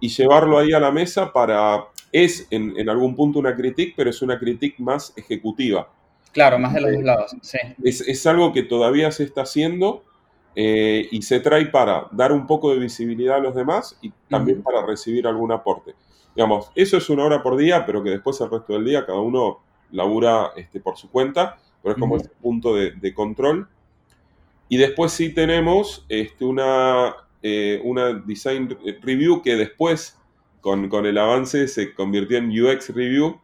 [0.00, 1.84] y llevarlo ahí a la mesa para...
[2.12, 5.88] Es en, en algún punto una critique, pero es una critique más ejecutiva.
[6.32, 7.36] Claro, más de los dos lados.
[7.42, 7.58] Sí.
[7.82, 10.04] Es, es algo que todavía se está haciendo
[10.54, 14.62] eh, y se trae para dar un poco de visibilidad a los demás y también
[14.62, 15.94] para recibir algún aporte.
[16.34, 19.20] Digamos, eso es una hora por día, pero que después el resto del día cada
[19.20, 19.60] uno
[19.92, 22.24] labura este, por su cuenta, pero es como Ujú.
[22.24, 23.68] ese punto de, de control.
[24.68, 30.18] Y después sí tenemos este, una, eh, una design review que después,
[30.60, 33.38] con, con el avance, se convirtió en UX review,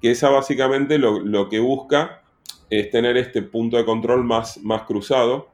[0.00, 2.22] que esa básicamente lo, lo que busca
[2.70, 5.50] es tener este punto de control más, más cruzado,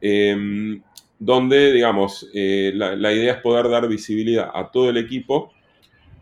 [0.00, 0.80] eh,
[1.18, 5.52] donde, digamos, eh, la, la idea es poder dar visibilidad a todo el equipo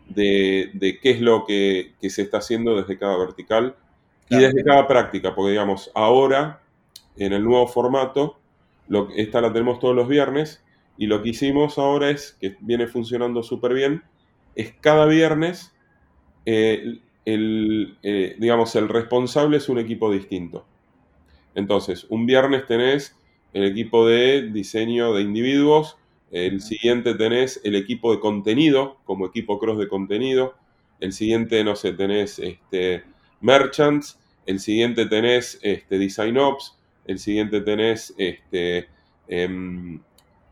[0.09, 3.75] de, de qué es lo que, que se está haciendo desde cada vertical
[4.29, 6.61] y desde cada práctica, porque, digamos, ahora,
[7.17, 8.37] en el nuevo formato,
[8.87, 10.63] lo, esta la tenemos todos los viernes,
[10.97, 14.03] y lo que hicimos ahora es, que viene funcionando súper bien,
[14.55, 15.73] es cada viernes
[16.45, 20.65] eh, el, eh, digamos, el responsable es un equipo distinto.
[21.55, 23.17] Entonces, un viernes tenés
[23.53, 25.97] el equipo de diseño de individuos,
[26.31, 30.55] el siguiente tenés el equipo de contenido, como equipo cross de contenido,
[30.99, 33.03] el siguiente, no sé, tenés este,
[33.41, 38.89] merchants, el siguiente tenés este, design ops, el siguiente tenés este,
[39.27, 40.01] em,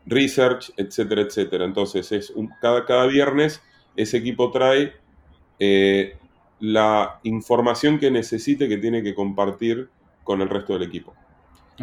[0.06, 1.64] research, etcétera, etcétera.
[1.64, 3.62] Entonces, es un- cada, cada viernes
[3.96, 4.94] ese equipo trae
[5.58, 6.18] eh,
[6.60, 9.90] la información que necesite que tiene que compartir
[10.24, 11.16] con el resto del equipo.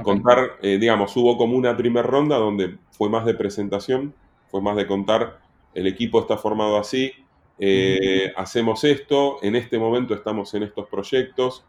[0.02, 4.16] Contar, eh, digamos, hubo como una primera ronda donde fue más de presentación,
[4.48, 5.40] fue más de contar,
[5.74, 7.12] el equipo está formado así,
[7.60, 11.66] eh, hacemos esto, en este momento estamos en estos proyectos,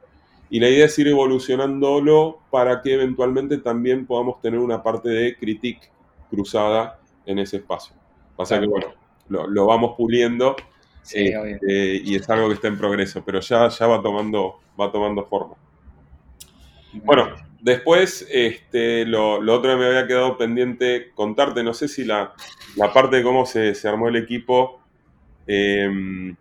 [0.51, 5.37] y la idea es ir evolucionándolo para que eventualmente también podamos tener una parte de
[5.37, 5.90] critique
[6.31, 7.94] cruzada en ese espacio.
[8.37, 8.62] Pasa Claro.
[8.62, 8.94] que, bueno,
[9.29, 10.57] lo, lo vamos puliendo
[11.09, 14.61] Sí, eh, eh, y es algo que está en progreso, pero ya, ya va, tomando,
[14.79, 15.55] va tomando forma.
[16.92, 17.31] Bueno,
[17.62, 22.35] después este, lo, lo otro que me había quedado pendiente contarte, no sé si la,
[22.77, 24.83] la parte de cómo se, se armó el equipo,
[25.48, 26.34] eh,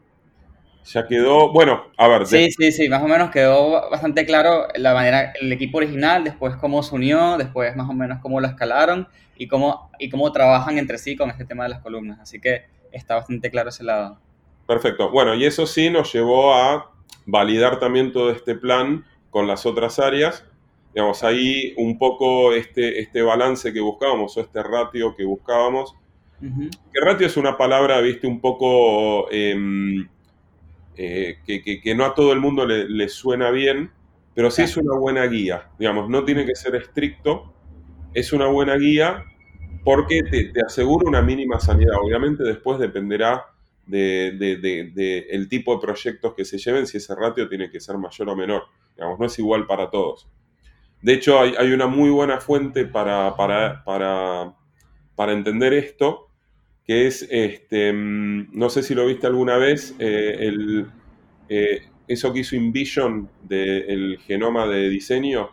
[0.85, 4.93] ya quedó, bueno, a ver, Sí, sí, sí, más o menos quedó bastante claro la
[4.93, 9.07] manera, el equipo original, después cómo se unió, después más o menos cómo lo escalaron
[9.35, 12.19] y cómo, y cómo trabajan entre sí con este tema de las columnas.
[12.21, 14.19] Así que está bastante claro ese lado.
[14.65, 15.09] perfecto.
[15.11, 16.91] Bueno, y eso sí nos llevó a
[17.25, 20.45] validar también todo este plan con las otras áreas.
[20.93, 25.95] Digamos, ahí un poco este, este balance que buscábamos o este ratio que buscábamos
[26.39, 30.07] Que ratio es una palabra, viste, un poco em,
[30.95, 33.91] eh, que, que- que no a todo el mundo le, le suena bien,
[34.33, 34.69] pero sí Claro.
[34.71, 35.69] es una buena guía.
[35.79, 37.53] Digamos, no tiene que ser estricto,
[38.13, 39.25] es una buena guía
[39.83, 41.95] porque te, te asegura una mínima sanidad.
[42.01, 43.45] Obviamente después dependerá
[43.85, 47.71] de, de- de- de el tipo de proyectos que se lleven, si ese ratio tiene
[47.71, 48.63] que ser mayor o menor.
[48.95, 50.29] Digamos, no es igual para todos.
[51.01, 54.55] De hecho, hay, hay una muy buena fuente para, para, para,
[55.15, 56.26] para entender esto,
[56.87, 60.87] que es, este, mm, no sé si lo viste alguna vez, eh, el,
[61.49, 65.49] eh, eso que hizo InVision del genoma de diseño.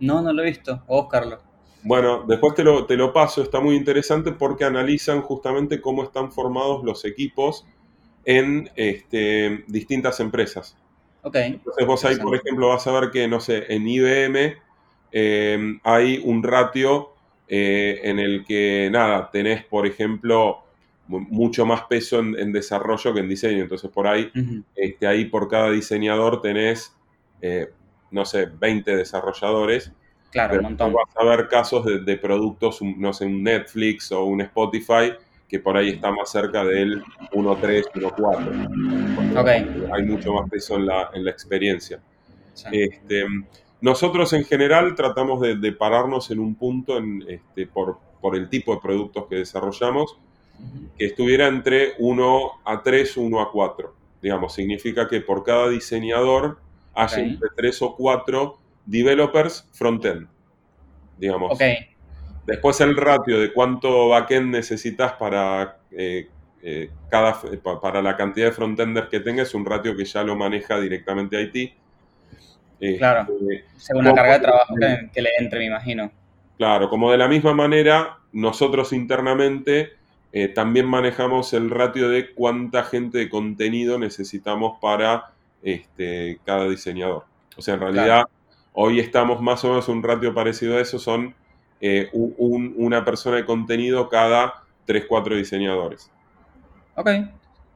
[0.00, 0.82] No, no lo he visto.
[0.88, 1.38] Voy a buscarlo.
[1.84, 6.32] Bueno, después te lo, te lo paso, está muy interesante porque analizan justamente cómo están
[6.32, 7.66] formados los equipos
[8.24, 10.76] en este, distintas empresas.
[11.22, 11.36] Ok.
[11.36, 14.56] Entonces vos ahí, por ejemplo, vas a ver que, no sé, en IBM
[15.12, 17.10] eh, hay un ratio
[17.48, 20.63] eh, en el que, nada, tenés, por ejemplo,
[21.08, 23.62] mucho más peso en, en desarrollo que en diseño.
[23.62, 26.94] Entonces por ahí, Ujú, este, ahí por cada diseñador tenés,
[27.42, 27.68] eh,
[28.10, 29.92] no sé, 20 desarrolladores.
[30.30, 30.92] Claro, un montón.
[30.92, 35.12] vas a ver casos de, de productos, un- no sé, un Netflix o un Spotify,
[35.48, 39.38] que por ahí está más cerca del 1.3, 1.4.
[39.38, 39.48] Ok.
[39.92, 42.00] Hay mucho más peso en la, en la experiencia.
[42.54, 42.66] Sí.
[42.72, 43.24] Este,
[43.80, 48.48] nosotros en general tratamos de, de pararnos en un punto en, este, por, por el
[48.48, 50.18] tipo de productos que desarrollamos,
[50.98, 53.94] que estuviera entre 1 a 3 o 1 a 4.
[54.22, 56.58] Digamos, significa que por cada diseñador
[56.94, 57.22] haya Ok.
[57.24, 60.28] entre 3 o 4 developers front-end.
[61.18, 61.52] Digamos.
[61.52, 61.62] Ok.
[62.46, 66.28] Después el ratio de cuánto backend necesitas para, eh,
[66.62, 70.22] eh, cada, pa- para la cantidad de frontenders que tengas, es un ratio que ya
[70.22, 71.74] lo maneja directamente IT.
[72.80, 73.26] Este, Claro.
[73.76, 76.10] Según la carga de trabajo que, que le entre, me imagino.
[76.58, 79.92] Claro, como de la misma manera, nosotros internamente
[80.36, 85.30] eh, también manejamos el ratio de cuánta gente de contenido necesitamos para
[85.62, 87.24] este, cada diseñador.
[87.56, 88.24] O sea, en realidad,
[88.72, 91.34] hoy estamos más o menos un ratio parecido a eso, son
[91.80, 96.10] eh, un- un- una persona de contenido cada 3-4 diseñadores.
[96.96, 97.08] Ok.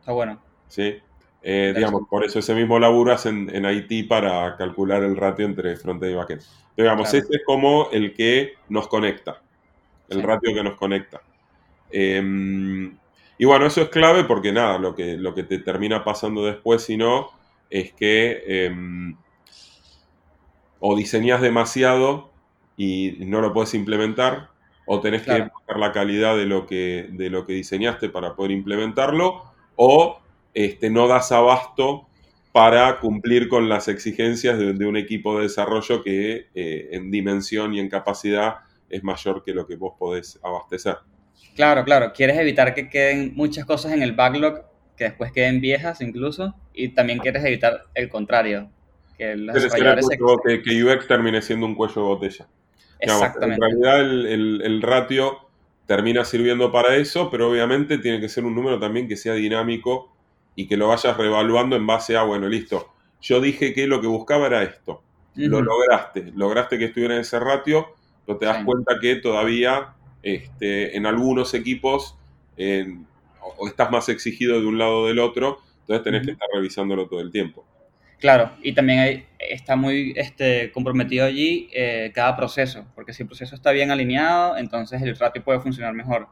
[0.01, 0.39] Está bueno.
[0.69, 0.97] ¿sí?
[1.43, 5.77] Eh, digamos, por eso ese mismo laburo hacen en IT para calcular el ratio entre
[5.77, 6.43] frontend y backend.
[6.75, 7.25] Pero, digamos, Claro.
[7.27, 9.41] ese es como el que nos conecta,
[10.09, 10.23] el Sí.
[10.27, 11.21] ratio que nos conecta.
[11.91, 12.91] Eh,
[13.39, 16.83] y bueno, eso es clave porque nada, lo que, lo que te termina pasando después,
[16.83, 17.29] si no,
[17.71, 18.75] es que eh,
[20.81, 22.31] o diseñas demasiado
[22.77, 24.51] y no lo puedes implementar,
[24.87, 25.45] o tenés Claro.
[25.45, 29.43] que bajar la calidad de lo que, de lo que diseñaste para poder implementarlo,
[29.77, 30.21] o
[30.55, 32.07] este, no das abasto
[32.53, 37.75] para cumplir con las exigencias de, de un equipo de desarrollo que eh, en dimensión
[37.75, 38.57] y en capacidad
[38.89, 40.97] es mayor que lo que vos podés abastecer.
[41.55, 42.13] Claro, claro.
[42.13, 44.63] Quieres evitar que queden muchas cosas en el backlog
[44.97, 46.55] que después queden viejas incluso.
[46.75, 48.71] Y también quieres evitar el contrario.
[49.17, 49.69] Que se...
[49.69, 52.47] cuello- que, que UX termine siendo un cuello de botella.
[53.01, 53.65] Digamos, Exactamente.
[53.67, 55.39] En realidad el, el- el ratio
[55.87, 60.15] termina sirviendo para eso, pero obviamente tiene que ser un número también que sea dinámico
[60.55, 64.07] y que lo vayas reevaluando en base a, bueno, listo, yo dije que lo que
[64.07, 65.03] buscaba era esto,
[65.35, 67.87] lo lograste, lograste que estuviera en ese ratio,
[68.27, 68.65] pero te das Sí.
[68.65, 72.17] cuenta que todavía este, en algunos equipos
[72.57, 73.07] en-
[73.41, 76.49] o- o estás más exigido de un lado o del otro, entonces tenés que estar
[76.55, 77.67] revisándolo todo el tiempo.
[78.19, 83.29] Claro, y también hay- está muy este, comprometido allí eh, cada proceso, porque si el
[83.29, 86.29] proceso está bien alineado, entonces el ratio puede funcionar mejor.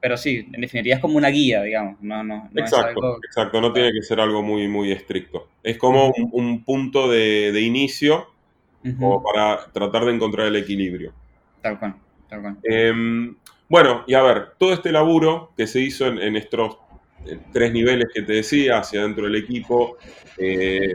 [0.00, 3.24] Pero sí, en definitiva es como una guía, digamos, no, no, no es Exacto, algo...
[3.24, 5.48] exacto, no tiene que ser algo muy, muy estricto.
[5.62, 8.28] Es como un, un punto de, de inicio
[8.98, 11.14] como para tratar de encontrar el equilibrio.
[11.62, 11.94] Tal cual.
[12.62, 12.92] Eh,
[13.68, 16.76] bueno, y a ver, todo este laburo que se hizo en, en estos
[17.26, 19.96] eh, tres niveles que te decía, hacia dentro del equipo,
[20.36, 20.94] eh,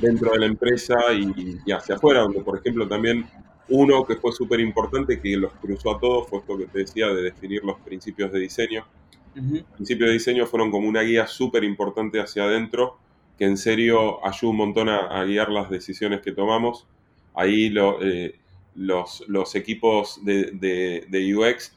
[0.00, 3.26] dentro de la empresa y, y hacia afuera, donde por ejemplo también
[3.68, 7.08] uno que fue súper importante, que los cruzó a todos, fue esto que te decía
[7.08, 8.86] de definir los principios de diseño.
[9.68, 12.98] Los principios de diseño fueron como una guía súper importante hacia adentro,
[13.38, 16.86] que en serio ayuda un montón a, a guiar las decisiones que tomamos.
[17.34, 18.38] Ahí lo- eh,
[18.74, 21.74] los, los equipos de, de- de UX,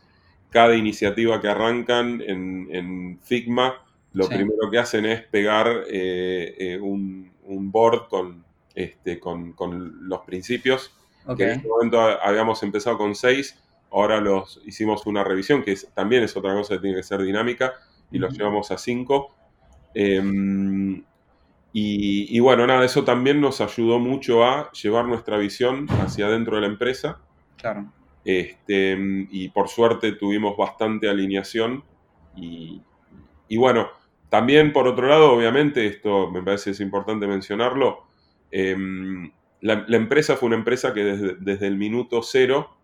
[0.50, 3.84] cada iniciativa que arrancan en, en Figma,
[4.14, 4.36] lo Sí.
[4.36, 8.44] primero que hacen es pegar eh, eh, un, un board con,
[8.76, 10.92] este, con, con los principios,
[11.38, 13.58] que en este momento ha- habíamos empezado con seis,
[13.92, 17.22] ahora los hicimos una revisión, que es- también es otra cosa que tiene que ser
[17.22, 17.74] dinámica,
[18.12, 19.34] y los llevamos a cinco.
[19.94, 21.04] Em,
[21.74, 26.56] y, y bueno, nada, eso también nos ayudó mucho a llevar nuestra visión hacia adentro
[26.56, 27.20] de la empresa.
[27.58, 27.92] Claro.
[28.26, 28.98] Este,
[29.32, 31.84] y por suerte tuvimos bastante alineación.
[32.36, 32.82] Y,
[33.48, 33.90] y bueno,
[34.30, 38.06] también por otro lado, obviamente, esto me parece es importante mencionarlo,
[38.52, 42.76] em, la, la empresa fue una empresa que desde, desde el minuto cero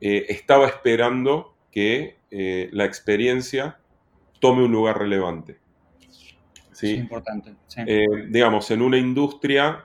[0.00, 3.78] eh, estaba esperando que eh, la experiencia
[4.40, 5.58] tome un lugar relevante.
[6.78, 6.94] Sí, ¿sí?
[6.94, 7.56] importante.
[7.66, 7.80] Sí.
[7.86, 9.84] Eh, digamos, en una industria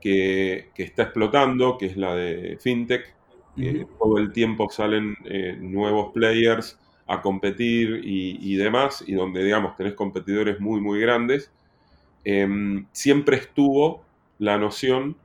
[0.00, 3.14] que, que está explotando, que es la de fintech,
[3.56, 3.98] eh, Ujú.
[3.98, 6.78] todo el tiempo salen eh, nuevos players
[7.08, 11.50] a competir y, y demás, y donde, digamos, tenés competidores muy, muy grandes,
[12.22, 14.04] em, siempre estuvo
[14.38, 15.16] la noción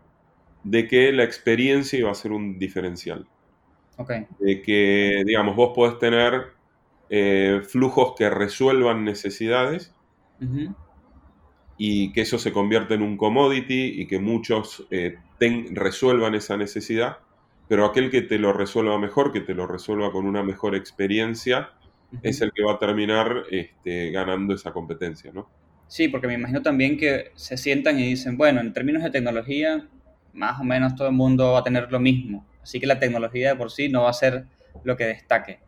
[0.64, 3.28] de que la experiencia iba a ser un diferencial.
[4.40, 6.54] De que, digamos, vos podés tener
[7.10, 9.94] eh, flujos que resuelvan necesidades.
[11.78, 16.58] Y que eso se convierta en un commodity y que muchos eh, ten- resuelvan esa
[16.58, 17.18] necesidad,
[17.68, 21.72] pero aquel que te lo resuelva mejor, que te lo resuelva con una mejor experiencia,
[22.22, 25.52] es el que va a terminar este, ganando esa competencia, ¿no?
[25.88, 29.88] Sí, porque me imagino también que se sientan y dicen, bueno, en términos de tecnología,
[30.34, 32.46] más o menos todo el mundo va a tener lo mismo.
[32.64, 34.46] Así que la tecnología de por sí no va a ser
[34.84, 35.60] lo que destaque.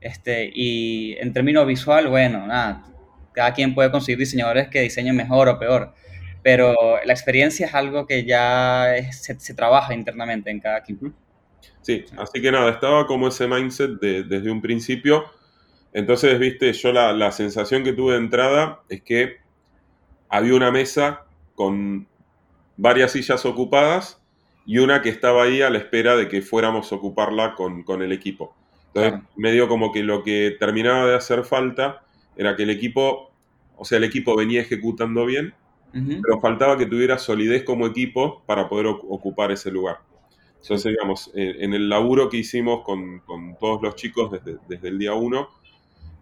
[0.00, 2.84] Este, y en términos visual, bueno, nada,
[3.32, 5.94] cada quien puede conseguir diseñadores que diseñen mejor o peor,
[6.42, 6.74] pero
[7.04, 11.08] la experiencia es algo que ya es- se, se trabaja internamente en cada equipo.
[11.82, 15.24] Sí, así que nada, estaba como ese mindset de- desde un principio.
[15.92, 19.38] Entonces, viste, yo la, la sensación que tuve de entrada es que
[20.28, 21.24] había una mesa
[21.54, 22.06] con
[22.76, 24.20] varias sillas ocupadas
[24.66, 28.02] y una que estaba ahí a la espera de que fuéramos a ocuparla con, con
[28.02, 28.54] el equipo.
[28.88, 29.28] Entonces, Claro.
[29.36, 32.02] medio como que lo que terminaba de hacer falta
[32.38, 33.32] era que el equipo,
[33.76, 35.54] o sea, el equipo venía ejecutando bien,
[36.22, 40.00] pero faltaba que tuviera solidez como equipo para poder oc- ocupar ese lugar.
[40.62, 44.88] Entonces, digamos, en, en el laburo que hicimos con, con todos los chicos desde, desde
[44.88, 45.50] el día uno,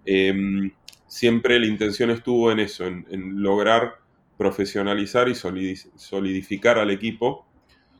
[0.04, 0.72] em,
[1.06, 3.96] siempre la intención estuvo en eso, en, en lograr
[4.36, 7.46] profesionalizar y solidi- solidificar al equipo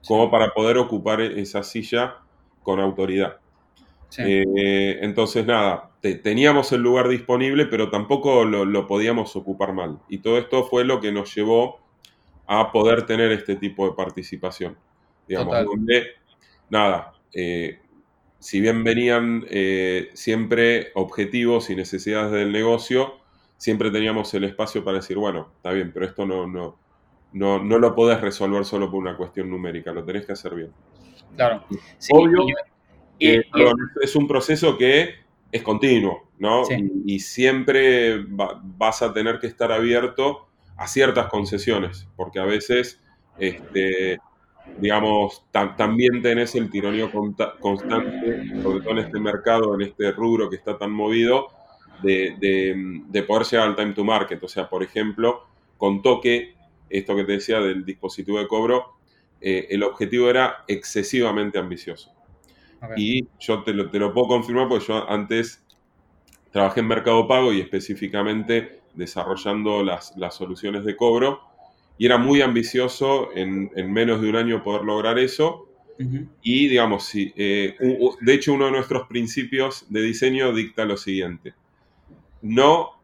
[0.07, 2.17] como para poder ocupar e- esa silla
[2.63, 3.41] con autoridad.
[4.17, 4.23] Sí.
[4.27, 9.99] Eh, entonces, nada, te- teníamos el lugar disponible, pero tampoco lo, lo podíamos ocupar mal.
[10.09, 11.79] Y todo esto fue lo que nos llevó
[12.47, 14.77] a poder tener este tipo de participación.
[15.29, 15.65] Digamos, Total.
[15.67, 16.07] donde,
[16.71, 17.81] nada, eh,
[18.39, 23.15] si bien venían eh, siempre objetivos y necesidades del negocio,
[23.57, 26.79] siempre teníamos el espacio para decir, bueno, está bien, pero esto no, no,
[27.33, 30.71] no, no lo podés resolver solo por una cuestión numérica, lo tenés que hacer bien.
[31.35, 31.65] Claro.
[31.99, 32.76] Sí, Obvio y yo- que,
[33.19, 35.15] y- perdón, es un proceso que
[35.53, 36.65] es continuo, ¿no?
[36.65, 36.75] Sí.
[37.05, 42.45] Y, y siempre va- vas a tener que estar abierto a ciertas concesiones, porque a
[42.45, 43.03] veces,
[43.39, 44.19] este,
[44.79, 50.13] digamos, tam- también tenés el tironeo conta- constante, sobre todo en este mercado, en este
[50.13, 51.49] rubro que está tan movido,
[52.03, 54.43] de, de- de poder llegar al time to market.
[54.45, 55.47] O sea, por ejemplo,
[55.79, 56.55] con toque,
[56.91, 58.97] esto que te decía del dispositivo de cobro,
[59.41, 62.13] eh, el objetivo era excesivamente ambicioso.
[62.83, 62.93] Ok.
[62.97, 65.65] Y yo te lo, te lo puedo confirmar porque yo antes
[66.51, 71.41] trabajé en Mercado Pago y específicamente desarrollando las, las soluciones de cobro.
[71.99, 75.69] Y era muy ambicioso en, en menos de un año poder lograr eso.
[75.99, 76.27] Ujú.
[76.43, 77.75] Y digamos, sí, eh,
[78.21, 81.55] de hecho uno de nuestros principios de diseño dicta lo siguiente.
[82.43, 83.01] No,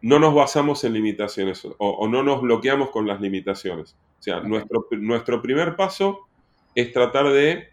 [0.00, 3.96] no nos basamos en limitaciones o, o no nos bloqueamos con las limitaciones.
[4.18, 6.26] O sea, nuestro, nuestro primer paso
[6.74, 7.68] es tratar de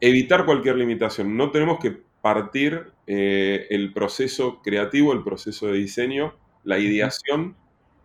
[0.00, 1.36] evitar cualquier limitación.
[1.36, 6.34] No tenemos que partir eh, el proceso creativo, el proceso de diseño,
[6.64, 7.56] la ideación,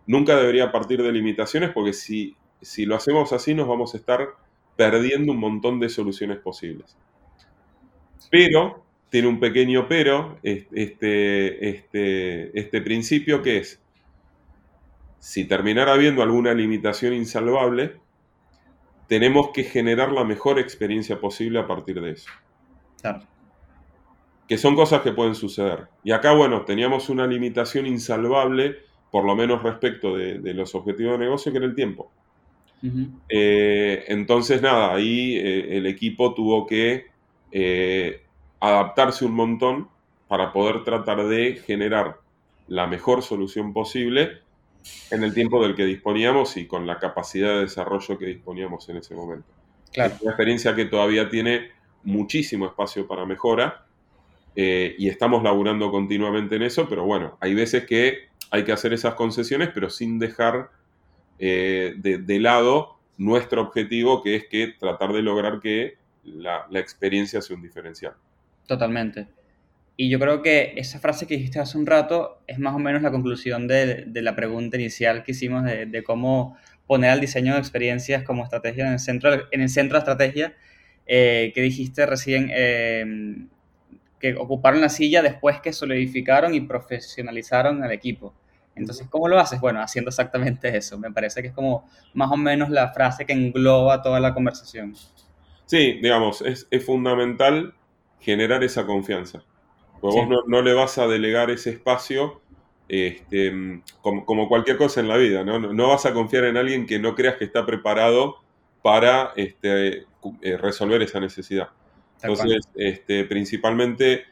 [0.06, 4.28] nunca debería partir de limitaciones porque si, si lo hacemos así nos vamos a estar
[4.76, 6.96] perdiendo un montón de soluciones posibles.
[8.30, 13.80] Pero, tiene un pequeño pero, es- este, este, este principio que es,
[15.18, 18.00] si terminara habiendo alguna limitación insalvable,
[19.08, 22.30] tenemos que generar la mejor experiencia posible a partir de eso
[23.00, 23.22] Claro.
[24.48, 25.88] que son cosas que pueden suceder.
[26.02, 28.76] Y acá, bueno, teníamos una limitación insalvable,
[29.10, 32.10] por lo menos respecto de, de los objetivos de negocio, que era el tiempo.
[33.30, 37.06] Eh, entonces, nada, ahí eh, el equipo tuvo que
[37.50, 38.22] eh,
[38.60, 39.88] adaptarse un montón
[40.28, 42.18] para poder tratar de generar
[42.68, 44.38] la mejor solución posible
[45.10, 48.96] en el tiempo del que disponíamos y con la capacidad de desarrollo que disponíamos en
[48.98, 49.46] ese momento.
[49.92, 50.14] Claro.
[50.14, 51.70] Es una experiencia que todavía tiene
[52.02, 53.86] muchísimo espacio para mejora
[54.56, 58.92] eh, y estamos laburando continuamente en eso, pero bueno, hay veces que hay que hacer
[58.92, 60.70] esas concesiones, pero sin dejar
[61.38, 66.78] eh, de, de lado nuestro objetivo, que es que tratar de lograr que la, la
[66.78, 68.14] experiencia sea un diferencial.
[68.66, 69.28] Totalmente.
[69.96, 73.02] Y yo creo que esa frase que dijiste hace un rato es más o menos
[73.02, 77.54] la conclusión de, de la pregunta inicial que hicimos de, de, cómo poner al diseño
[77.54, 80.54] de experiencias como estrategia en el centro, en el centro de estrategia,
[81.06, 83.36] eh, que dijiste recién, eh,
[84.18, 88.34] que ocuparon la silla después que solidificaron y profesionalizaron al equipo.
[88.74, 89.60] Entonces, ¿cómo lo haces?
[89.60, 90.98] Bueno, haciendo exactamente eso.
[90.98, 94.94] Me parece que es como más o menos la frase que engloba toda la conversación.
[95.66, 97.74] Sí, digamos, es, es fundamental
[98.18, 99.44] generar esa confianza.
[100.08, 100.20] Sí.
[100.20, 102.40] vos no, no le vas a delegar ese espacio
[102.88, 105.58] este, como, como cualquier cosa en la vida, ¿no?
[105.58, 108.36] No, vas a confiar en alguien que no creas que está preparado
[108.82, 110.06] para este,
[110.42, 111.70] eh, resolver esa necesidad.
[112.22, 114.24] Entonces, este, principalmente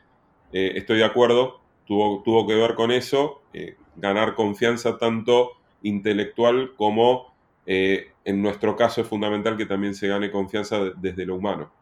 [0.53, 5.53] eh, estoy de acuerdo, tuvo, tuvo que ver con eso, eh, ganar confianza tanto
[5.83, 7.35] intelectual como
[7.67, 11.73] eh, en nuestro caso es fundamental que también se gane confianza de- desde lo humano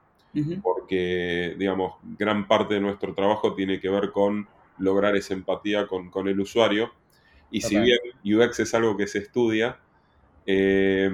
[0.63, 6.11] Porque, digamos, gran parte de nuestro trabajo tiene que ver con lograr esa empatía con,
[6.11, 6.93] con el usuario.
[7.51, 9.81] Y si bien UX es algo que se estudia,
[10.47, 11.11] eh,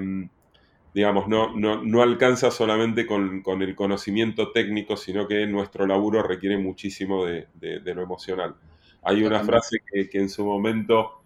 [0.93, 6.23] digamos, no, no, no alcanza solamente con, con el conocimiento técnico, sino que nuestro laburo
[6.23, 8.55] requiere muchísimo de, de- de lo emocional.
[9.03, 11.21] Hay una frase que, que en su momento,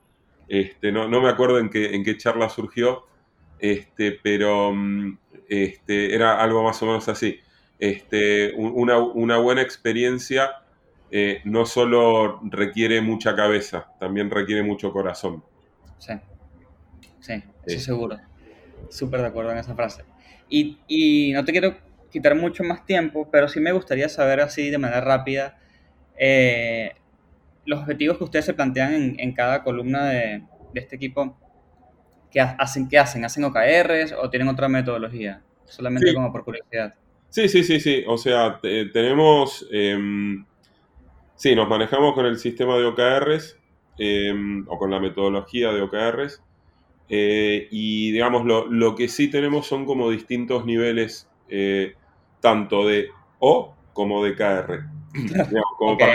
[0.48, 3.06] este, no, no me acuerdo en qué, en qué charla surgió,
[3.60, 5.18] este, pero mm,
[5.48, 7.40] este, era algo más o menos así.
[7.82, 10.52] Este, un- una, una buena experiencia
[11.12, 15.44] eh, no solo requiere mucha cabeza, también requiere mucho corazón.
[16.00, 16.14] Sí,
[17.20, 17.34] sí,
[17.66, 17.80] eso Sí.
[17.80, 18.20] seguro.
[18.90, 20.04] Súper de acuerdo en esa frase.
[20.50, 21.78] Y, y no te quiero
[22.12, 25.60] quitar mucho más tiempo, pero sí me gustaría saber así de manera rápida
[26.18, 26.94] eh,
[27.66, 31.38] los objetivos que ustedes se plantean en, en cada columna de, de este equipo.
[32.32, 32.90] ¿Qué ha- hacen?
[32.90, 33.26] ¿Qué hacen?
[33.26, 35.44] ¿Hacen OKRs o tienen otra metodología?
[35.66, 36.16] Solamente Sí.
[36.16, 36.96] como por curiosidad.
[37.32, 38.04] Sí, sí, sí, sí.
[38.08, 39.66] O sea, te- tenemos.
[39.72, 40.46] em,
[41.36, 43.58] sí, nos manejamos con el sistema de OKRs
[43.98, 46.44] em, o con la metodología de OKRs.
[47.10, 51.96] eh, y digamos, lo, lo que sí tenemos son como distintos niveles, eh,
[52.42, 53.10] tanto de
[53.40, 54.80] O como de KR.
[55.14, 56.14] Digamos, como para-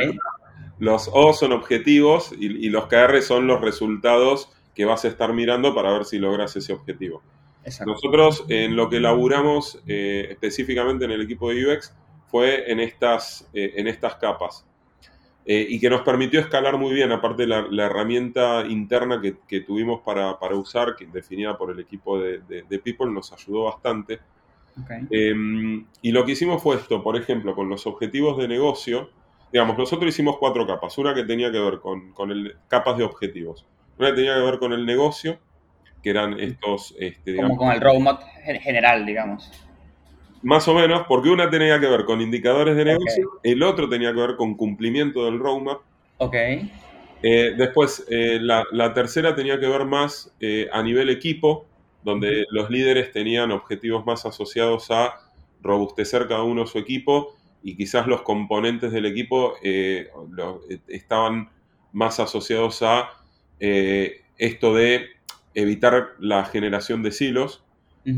[0.79, 5.33] los O son objetivos y, y los KR son los resultados que vas a estar
[5.35, 7.23] mirando para ver si logras ese objetivo.
[7.67, 7.93] Exacto.
[7.93, 11.95] Nosotros en lo que laburamos eh, específicamente en el equipo de UX
[12.29, 14.67] fue en estas, eh, en estas capas
[15.47, 19.61] Eh, y que nos permitió escalar muy bien, aparte la, la herramienta interna que, que
[19.63, 23.65] tuvimos para, para usar, que definida por el equipo de, de- de People, nos ayudó
[23.65, 24.21] bastante.
[25.11, 25.35] Eh,
[26.03, 29.11] y lo que hicimos fue esto, por ejemplo, con los objetivos de negocio,
[29.53, 33.05] digamos, nosotros hicimos cuatro capas, una que tenía que ver con, con el, capas de
[33.05, 33.67] objetivos,
[33.99, 35.39] una que tenía que ver con el negocio,
[36.07, 39.51] que eran estos, este, digamos, Como con el roadmap gen- general, digamos.
[40.41, 44.13] Más o menos, porque una tenía que ver con indicadores de negocio, el otro tenía
[44.15, 45.81] que ver con cumplimiento del roadmap.
[46.19, 46.37] Ok.
[47.25, 51.67] Eh, después, eh, la, la tercera tenía que ver más eh, a nivel equipo,
[52.05, 55.13] donde los líderes tenían objetivos más asociados a
[55.61, 57.35] robustecer cada uno su equipo
[57.65, 59.55] y quizás los componentes del equipo
[60.31, 61.51] lo- estaban
[61.93, 63.11] más asociados a
[63.59, 65.16] esto de
[65.57, 67.65] evitar la generación de silos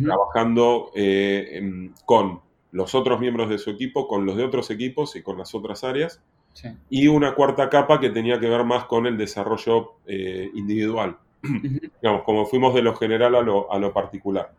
[0.04, 5.16] trabajando eh, en- con los otros miembros de su equipo, con los de otros equipos
[5.16, 6.22] y con las otras áreas.
[6.52, 6.68] Sí.
[6.90, 11.18] Y una cuarta capa que tenía que ver más con el desarrollo eh, individual.
[12.02, 14.52] Digamos, como fuimos de lo general a lo, a lo particular.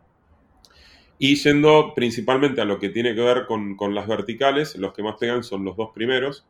[1.18, 5.02] Y yendo principalmente a lo que tiene que ver con, con las verticales, los que
[5.02, 6.46] más pegan son los dos primeros.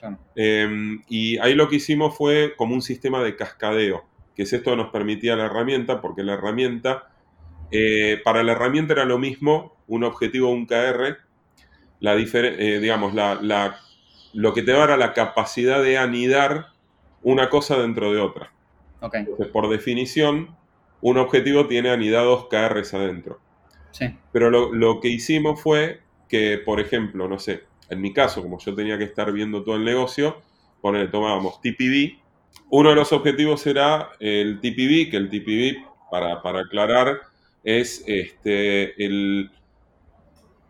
[0.00, 0.18] Claro.
[0.34, 4.04] Eh, y ahí lo que hicimos fue como un sistema de cascadeo,
[4.34, 7.10] que es esto que nos permitía la herramienta, porque la herramienta,
[7.70, 11.16] eh, para la herramienta era lo mismo, un objetivo, un KR,
[12.00, 13.80] la eh, digamos, la, la-
[14.32, 16.68] lo que te daba era la capacidad de anidar
[17.22, 18.52] una cosa dentro de otra.
[19.32, 20.56] Entonces, por definición,
[21.00, 23.40] un objetivo tiene anidados KRs adentro.
[23.92, 24.06] Sí.
[24.32, 28.58] Pero lo, lo que hicimos fue que, por ejemplo, no sé, en mi caso, como
[28.58, 30.42] yo tenía que estar viendo todo el negocio,
[30.80, 32.18] poner, tomábamos TPV.
[32.70, 37.20] Uno de los objetivos era el TPV, que el TPV, para, para aclarar,
[37.62, 39.50] es este, el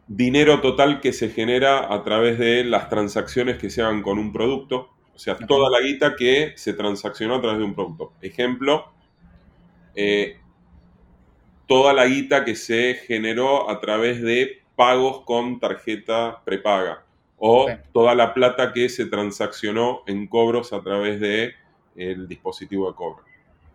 [0.07, 4.33] dinero total que se genera a través de las transacciones que se hagan con un
[4.33, 4.91] producto.
[5.15, 8.13] O sea, toda la guita que se transaccionó a través de un producto.
[8.21, 8.93] Ejemplo,
[9.95, 10.39] eh,
[11.67, 17.05] toda la guita que se generó a través de pagos con tarjeta prepaga.
[17.37, 21.55] O toda la plata que se transaccionó en cobros a través de
[21.97, 23.25] el dispositivo de cobro.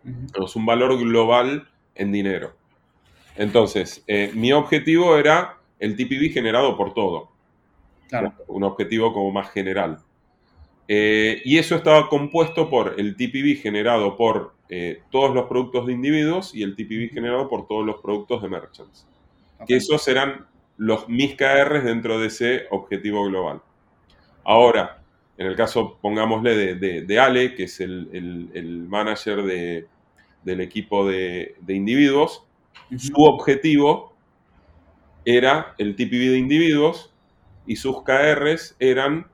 [0.04, 0.44] Ujú.
[0.44, 2.54] Es un valor global en dinero.
[3.36, 7.30] Entonces, eh, mi objetivo era el TPV generado por todo.
[8.08, 8.34] Claro.
[8.48, 9.98] Un objetivo como más general.
[10.88, 15.92] Eh, y eso estaba compuesto por el TPV generado por eh, todos los productos de
[15.92, 19.06] individuos y el TPV generado por todos los productos de merchants.
[19.66, 20.46] Que esos eran
[20.76, 23.62] los mis KRs dentro de ese objetivo global.
[24.42, 24.99] Ahora,
[25.40, 29.86] en el caso, pongámosle, de, de- de Ale, que es el, el- el manager de-
[30.44, 32.44] del equipo de, individuos,
[32.98, 34.12] su objetivo
[35.24, 37.12] era el TPV de individuos
[37.66, 39.26] y sus KRs eran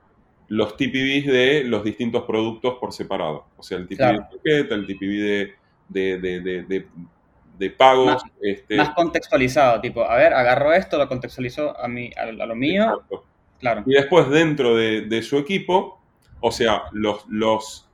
[0.47, 3.45] los TPVs de los distintos productos por separado.
[3.57, 4.19] O sea, el TPV Claro.
[4.31, 5.53] de tarjeta, el TPV
[5.89, 8.23] de, pagos.
[8.23, 12.45] Más- este, Más contextualizado, tipo, a ver, agarro esto, lo contextualizo a, mi, a, a
[12.45, 12.83] lo mío.
[12.83, 13.25] exacto.
[13.59, 13.83] Claro.
[13.85, 15.99] Y después dentro de, de su equipo,
[16.41, 17.89] o sea, los, los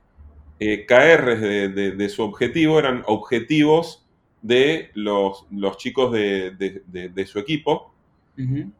[0.60, 4.06] eh, KRs de, de- de su objetivo eran objetivos
[4.42, 7.92] de los, los chicos de, su equipo.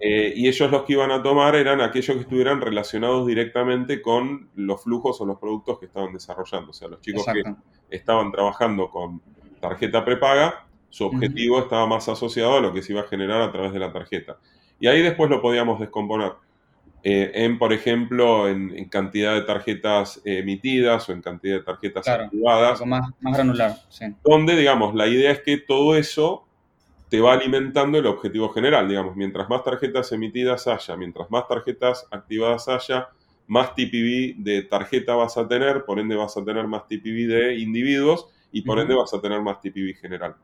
[0.00, 4.50] Eh, y ellos los que iban a tomar eran aquellos que estuvieran relacionados directamente con
[4.56, 6.70] los flujos o los productos que estaban desarrollando.
[6.70, 7.56] O sea, los chicos Exacto.
[7.88, 9.22] que estaban trabajando con
[9.60, 13.50] tarjeta prepaga, su objetivo estaba más asociado a lo que se iba a generar a
[13.52, 14.38] través de la tarjeta.
[14.80, 16.32] Y ahí después lo podíamos descomponer.
[17.06, 21.62] Eh, en, por ejemplo, en, en cantidad de tarjetas eh, emitidas o en cantidad de
[21.62, 22.24] tarjetas Claro.
[22.24, 24.06] activadas, Algo más, más granular, sí.
[24.24, 26.46] donde, digamos, la idea es que todo eso
[27.10, 32.08] te va alimentando el objetivo general, digamos, mientras más tarjetas emitidas haya, mientras más tarjetas
[32.10, 33.08] activadas haya,
[33.46, 37.58] más TPV de tarjeta vas a tener, por ende vas a tener más TPV de
[37.58, 40.34] individuos y por ende vas a tener más TPV general.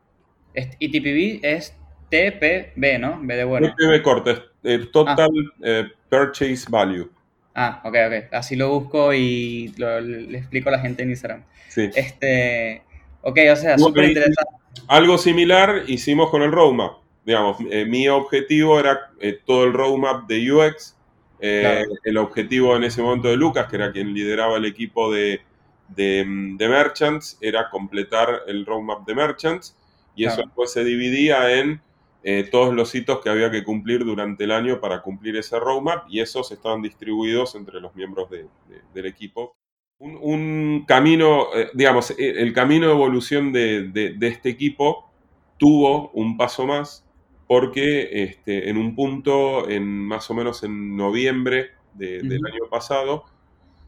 [0.77, 1.75] Y TPV es
[2.11, 3.19] TPB, ¿no?
[3.23, 3.73] B de bueno.
[3.73, 5.29] TPV corta es eh, Total
[5.63, 7.09] eh, Purchase Value.
[7.55, 8.33] Ah, ok, ok.
[8.33, 11.43] Así lo busco y lo- le explico a la gente en Instagram.
[11.69, 11.89] Sí.
[11.95, 12.83] Este,
[13.21, 14.51] ok, o sea, súper interesante.
[14.87, 16.97] Algo similar hicimos con el roadmap.
[17.25, 20.97] Digamos, eh, mi objetivo era eh, todo el roadmap de UX.
[21.39, 21.93] Eh, Claro.
[22.03, 25.41] El objetivo en ese momento de Lucas, que era quien lideraba el equipo de,
[25.89, 26.23] de,
[26.57, 29.75] de Merchants, era completar el roadmap de Merchants.
[30.15, 31.81] Y eso después se dividía en
[32.23, 36.05] eh, todos los hitos que había que cumplir durante el año para cumplir ese roadmap.
[36.09, 39.55] Y esos estaban distribuidos entre los miembros de- de- del equipo
[39.99, 45.11] un, un camino, eh, digamos, eh, el camino de evolución de, de- este equipo
[45.57, 47.05] tuvo un paso más
[47.47, 52.47] porque este, en un punto, en más o menos en noviembre de- del Ujú.
[52.47, 53.25] año pasado,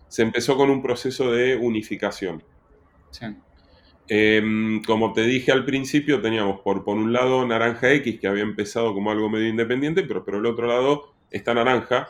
[0.08, 2.44] se empezó con un proceso de unificación.
[3.10, 3.26] Sí.
[4.08, 8.44] Em, como te dije al principio, teníamos por, por un lado Naranja X, que había
[8.44, 12.10] empezado como algo medio independiente, pero por el otro lado está Naranja,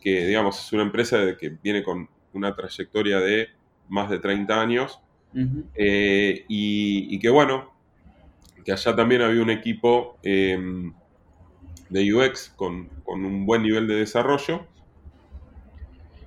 [0.00, 3.48] que digamos es una empresa que viene con una trayectoria de
[3.88, 5.00] más de 30 años,
[5.74, 7.72] eh, y, y que bueno,
[8.64, 10.92] que allá también había un equipo em,
[11.88, 14.66] de UX con, con un buen nivel de desarrollo,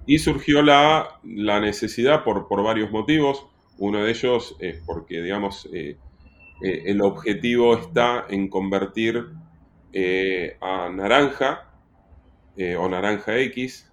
[0.05, 3.47] y surgió la, la necesidad por, por varios motivos.
[3.78, 6.00] Uno de ellos es porque, digamos, eh,
[6.62, 9.26] eh, el objetivo está en convertir
[9.94, 11.72] eh, a Naranja
[12.78, 13.92] o Naranja X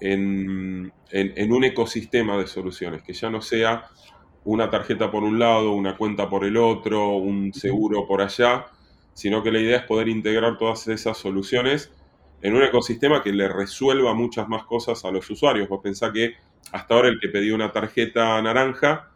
[0.00, 3.86] en, en- en un ecosistema de soluciones, que ya no sea
[4.44, 8.66] una tarjeta por un lado, una cuenta por el otro, un seguro por allá,
[9.14, 11.92] sino que la idea es poder integrar todas esas soluciones
[12.40, 15.68] en un ecosistema que le resuelva muchas más cosas a los usuarios.
[15.68, 16.34] Vos pensá que
[16.72, 19.10] hasta ahora el que pedía una tarjeta naranja,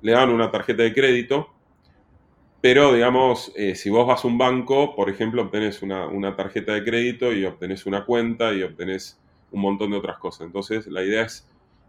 [0.00, 1.52] le dan una tarjeta de crédito,
[2.60, 6.72] pero digamos, eh, si vos vas a un banco, por ejemplo, obtenés una, una tarjeta
[6.72, 10.46] de crédito y obtenés una cuenta y obtenés un montón de otras cosas.
[10.46, 11.48] Entonces, la idea es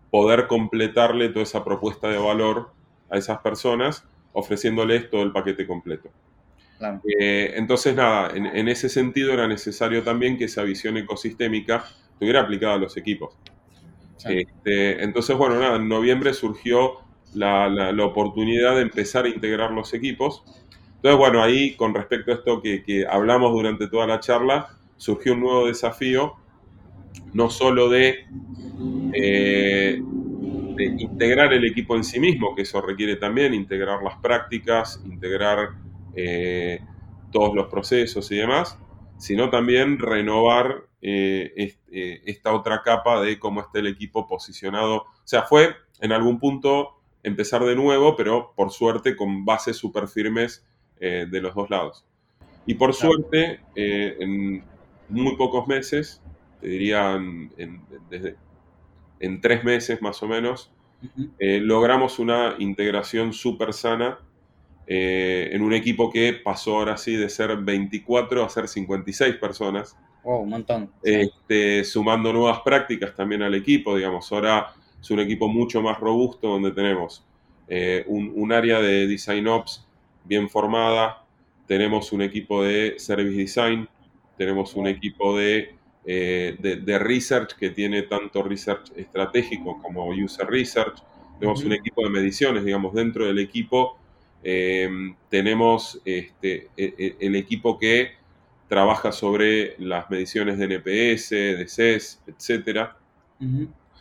[0.10, 2.72] poder completarle toda esa propuesta de valor
[3.10, 6.10] a esas personas, ofreciéndoles todo el paquete completo.
[6.80, 7.02] Claro.
[7.20, 12.42] Eh, entonces, nada, en, en ese sentido era necesario también que esa visión ecosistémica estuviera
[12.42, 13.38] aplicada a los equipos.
[14.26, 16.94] Este, entonces, bueno, nada, en noviembre surgió
[17.34, 20.44] la, la- oportunidad de empezar a integrar los equipos.
[20.96, 25.34] Entonces, bueno, ahí con respecto a esto que, que hablamos durante toda la charla, surgió
[25.34, 26.36] un nuevo desafío,
[27.34, 28.28] no solo de,
[29.12, 30.00] eh,
[30.76, 35.70] de integrar el equipo en sí mismo, que eso requiere también integrar las prácticas, integrar
[36.16, 36.80] eh,
[37.32, 38.78] todos los procesos y demás,
[39.18, 41.54] sino también renovar eh,
[41.94, 44.98] eh, esta otra capa de cómo está el equipo posicionado.
[45.04, 50.08] O sea, fue en algún punto empezar de nuevo, pero por suerte con bases súper
[50.08, 50.66] firmes
[51.00, 52.06] eh, de los dos lados.
[52.66, 53.16] Y por Claro.
[53.18, 54.66] suerte, eh, en
[55.10, 56.24] muy pocos meses,
[56.60, 58.38] te diría en, en- desde,
[59.20, 60.74] en tres meses más o menos,
[61.40, 64.20] logramos una integración súper sana
[64.88, 69.98] eh, en un equipo que pasó ahora sí de ser 24 a ser 56 personas,
[70.24, 70.90] Wow, un montón.
[71.02, 76.48] Este, sumando nuevas prácticas también al equipo, digamos, ahora es un equipo mucho más robusto
[76.48, 77.26] donde tenemos
[77.68, 79.86] eh, un, un área de Design Ops
[80.24, 81.26] bien formada,
[81.68, 83.90] tenemos un equipo de Service Design,
[84.38, 90.48] tenemos un equipo de, eh, de, de Research que tiene tanto Research estratégico como User
[90.48, 91.00] Research,
[91.38, 93.98] tenemos un equipo de mediciones, digamos, dentro del equipo
[94.42, 94.90] eh,
[95.30, 98.12] tenemos este, e- e- el equipo que
[98.74, 102.22] trabaja sobre las mediciones de NPS, de CES.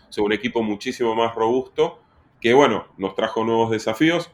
[0.09, 2.01] O sea, un equipo muchísimo más robusto
[2.41, 4.31] que, bueno, nos trajo nuevos desafíos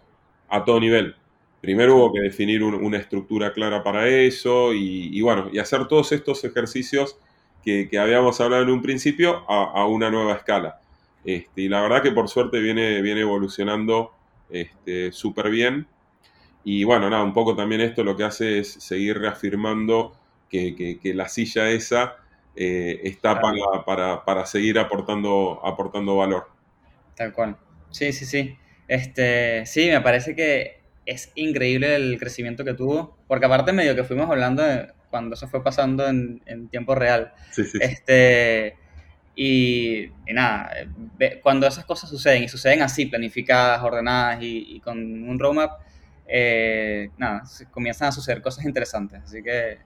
[0.48, 1.16] a todo nivel.
[1.60, 5.86] Primero hubo que definir un- una estructura clara para eso y, y, bueno, y hacer
[5.88, 7.18] todos estos ejercicios
[7.62, 10.80] que, que habíamos hablado en un principio a, a una nueva escala.
[11.24, 14.12] Este, y la verdad que por suerte viene, viene evolucionando
[14.48, 15.86] este, súper bien.
[16.64, 20.16] Y bueno, nada, un poco también esto lo que hace es seguir reafirmando
[20.48, 22.16] que, que- que la silla esa
[22.56, 23.40] eh, está Claro.
[23.40, 26.48] para, para- para seguir aportando, aportando valor.
[27.14, 27.56] Tal cual.
[27.90, 28.56] Sí, sí, sí.
[28.86, 34.04] Este, sí, me parece que es increíble el crecimiento que tuvo, porque aparte medio que
[34.04, 37.32] fuimos hablando de cuando eso fue pasando en, en tiempo real.
[37.50, 37.78] Sí, sí.
[37.80, 38.76] Este,
[39.34, 40.70] y, y nada,
[41.42, 45.80] cuando esas cosas suceden, y suceden así, planificadas, ordenadas y, y con un roadmap,
[46.26, 49.22] eh, nada, comienzan a suceder cosas interesantes.
[49.22, 49.78] Así que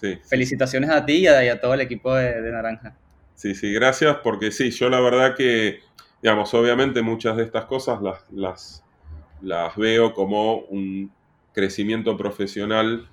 [0.00, 2.96] Sí, felicitaciones a ti y a, y a todo el equipo de, de Naranja.
[3.34, 5.80] Sí, sí, gracias, porque sí, yo la verdad que,
[6.22, 8.84] digamos, obviamente muchas de estas cosas las, las,
[9.40, 11.12] las veo como un
[11.52, 13.08] crecimiento profesional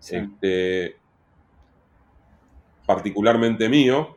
[0.00, 0.16] Sí.
[0.16, 1.00] este,
[2.86, 4.16] particularmente mío,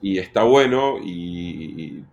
[0.00, 2.04] y está bueno y,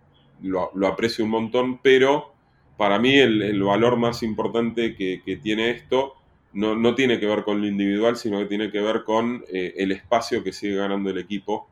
[0.42, 2.34] y lo, lo aprecio un montón, pero
[2.76, 6.14] para mí el, el valor más importante que, que tiene esto
[6.54, 9.74] no, no tiene que ver con lo individual, sino que tiene que ver con eh,
[9.76, 11.68] el espacio que sigue ganando el equipo.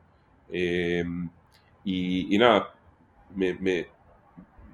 [0.50, 1.04] Eh,
[1.84, 2.74] y, y nada,
[3.34, 3.88] me, me-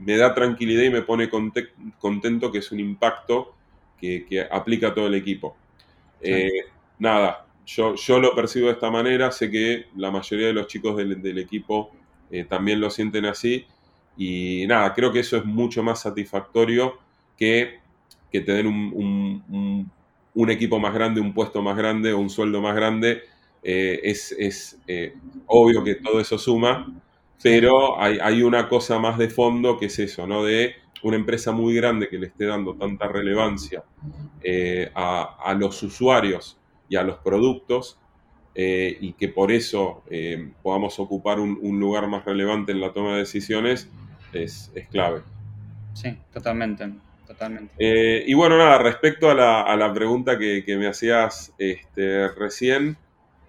[0.01, 3.55] me da tranquilidad y me pone conte- contento que es un impacto
[4.01, 5.57] que, que aplica a todo el equipo.
[6.23, 6.31] Sí.
[6.33, 6.51] Eh,
[6.99, 10.97] nada, yo, yo lo percibo de esta manera, sé que la mayoría de los chicos
[10.97, 11.93] del, del equipo
[12.49, 13.67] también lo sienten así
[14.17, 16.99] y nada, creo que eso es mucho más satisfactorio
[17.39, 17.79] que,
[18.31, 19.93] que te den un, un- un-
[20.39, 23.23] un equipo más grande, un puesto más grande o un sueldo más grande.
[23.61, 25.15] Eh, es es, eh,
[25.47, 26.87] obvio que todo eso suma,
[27.43, 30.45] pero hay, hay una cosa más de fondo que es eso, ¿no?
[30.45, 33.83] De una empresa muy grande que le esté dando tanta relevancia
[34.41, 36.57] eh, a, a los usuarios
[36.89, 37.99] y a los productos
[38.61, 40.03] y que por eso
[40.65, 43.89] podamos ocupar un, un lugar más relevante en la toma de decisiones
[44.33, 45.21] es, es clave.
[45.95, 46.91] Sí, totalmente,
[47.29, 47.75] totalmente.
[47.79, 52.29] Eh, y bueno, nada, respecto a la, a la pregunta que, que me hacías este,
[52.29, 52.97] recién,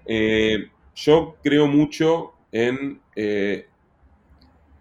[0.05, 3.67] eh, yo creo mucho en eh,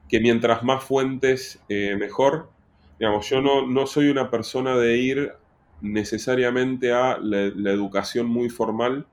[0.08, 2.50] que mientras más fuentes, eh, mejor.
[2.98, 5.32] Digamos, yo no, no soy una persona de ir
[5.80, 9.06] necesariamente a la, la educación muy formal,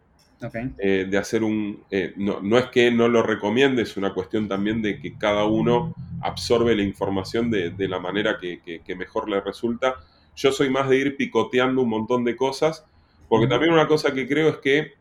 [0.78, 1.84] Eh, de hacer un...
[1.90, 5.46] eh, no, no es que no lo recomiende, es una cuestión también de que cada
[5.46, 9.96] uno absorbe la información de, de la manera que, que- que mejor le resulta.
[10.36, 12.86] Yo soy más de ir picoteando un montón de cosas,
[13.30, 14.94] porque también una cosa que creo es que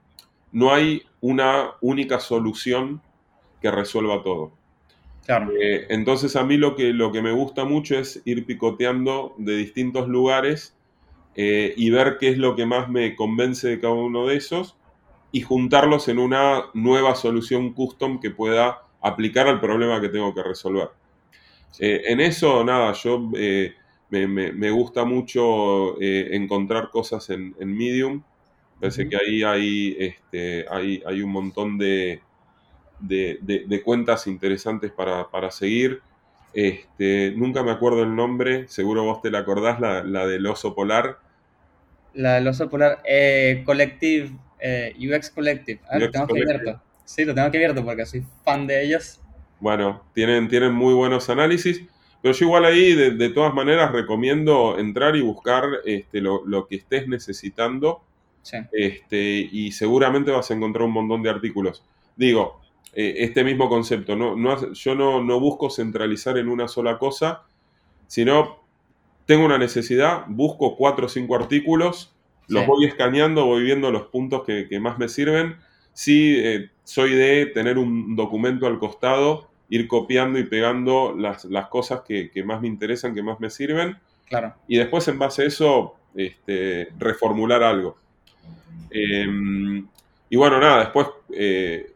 [0.52, 3.02] no hay una única solución
[3.60, 4.52] que resuelva todo.
[5.26, 5.52] claro.
[5.60, 9.56] Eh, entonces a mí lo que, lo que me gusta mucho es ir picoteando de
[9.56, 10.76] distintos lugares
[11.76, 14.76] y ver qué es lo que más me convence de cada uno de esos
[15.34, 20.42] y juntarlos en una nueva solución custom que pueda aplicar al problema que tengo que
[20.44, 20.90] resolver.
[21.78, 23.74] Eh, en eso, nada, yo eh,
[24.10, 28.22] me, me- me gusta mucho eh, encontrar cosas en, en Medium.
[28.80, 32.22] Parece que ahí hay, este, hay, hay un montón de,
[33.00, 36.02] de- de- de cuentas interesantes para, para seguir.
[36.54, 40.74] Este, nunca me acuerdo el nombre, seguro vos te la acordás, la, la del oso
[40.74, 41.18] polar.
[42.14, 44.30] La del oso polar, eh, Collective,
[44.64, 45.80] eh, UX Collective.
[45.88, 46.60] Ah, lo UX tengo que Collective.
[46.60, 46.82] abierto.
[47.04, 49.20] Sí, lo tengo que abierto porque soy fan de ellos.
[49.60, 51.82] Bueno, tienen, tienen muy buenos análisis,
[52.22, 56.66] pero yo igual ahí de, de todas maneras recomiendo entrar y buscar este, lo, lo
[56.66, 58.02] que estés necesitando
[58.42, 61.82] Sí, este, y seguramente vas a encontrar un montón de artículos.
[62.14, 62.60] Digo,
[62.92, 67.44] eh, este mismo concepto, no, no yo no, no busco centralizar en una sola cosa,
[68.06, 68.58] sino
[69.24, 72.13] tengo una necesidad, busco cuatro o cinco artículos,
[72.48, 72.68] los Sí.
[72.68, 75.56] voy escaneando, voy viendo los puntos que, que más me sirven.
[75.92, 81.68] Sí, eh, soy de tener un documento al costado, ir copiando y pegando las, las
[81.68, 83.96] cosas que, que más me interesan, que más me sirven,
[84.28, 84.54] claro.
[84.68, 87.96] y después en base a eso este, reformular algo.
[88.90, 89.26] Eh,
[90.30, 91.92] y bueno, nada, después, eh,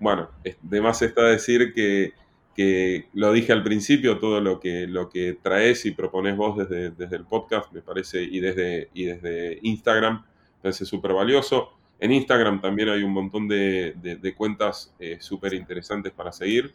[0.00, 2.12] bueno, es- de más está decir que,
[2.58, 6.90] que lo dije al principio, todo lo que, lo que traes y propones vos desde,
[6.90, 11.70] desde el podcast, me parece, y desde, y desde Instagram, me parece súper valioso.
[12.00, 16.72] En Instagram también hay un montón de, de- de cuentas súper interesantes para seguir.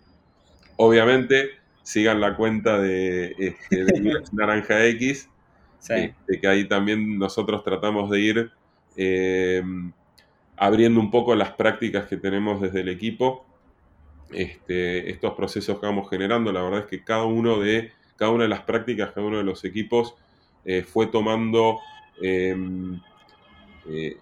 [0.77, 1.49] Obviamente,
[1.84, 5.29] sigan la cuenta de, este, de Naranja X,
[5.79, 8.51] Sí, este, que ahí también nosotros tratamos de ir
[8.95, 9.61] eh,
[10.55, 13.45] abriendo un poco las prácticas que tenemos desde el equipo,
[14.36, 16.51] este, estos procesos que vamos generando.
[16.51, 19.43] La verdad es que cada uno de, cada una de las prácticas, cada uno de
[19.43, 20.15] los equipos
[20.65, 21.79] eh, fue tomando
[22.21, 22.55] eh,
[23.89, 24.17] eh,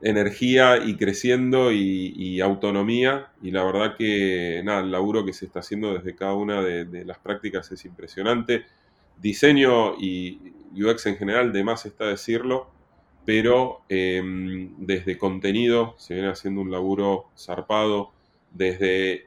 [0.00, 3.28] energía y creciendo y, autonomía.
[3.42, 6.84] Y la verdad que nada, el laburo que se está haciendo desde cada una de,
[6.84, 8.64] de las prácticas es impresionante.
[9.20, 12.70] Diseño y UX en general, de más está decirlo,
[13.24, 14.20] pero eh,
[14.78, 18.12] desde contenido se viene haciendo un laburo zarpado,
[18.54, 19.26] desde,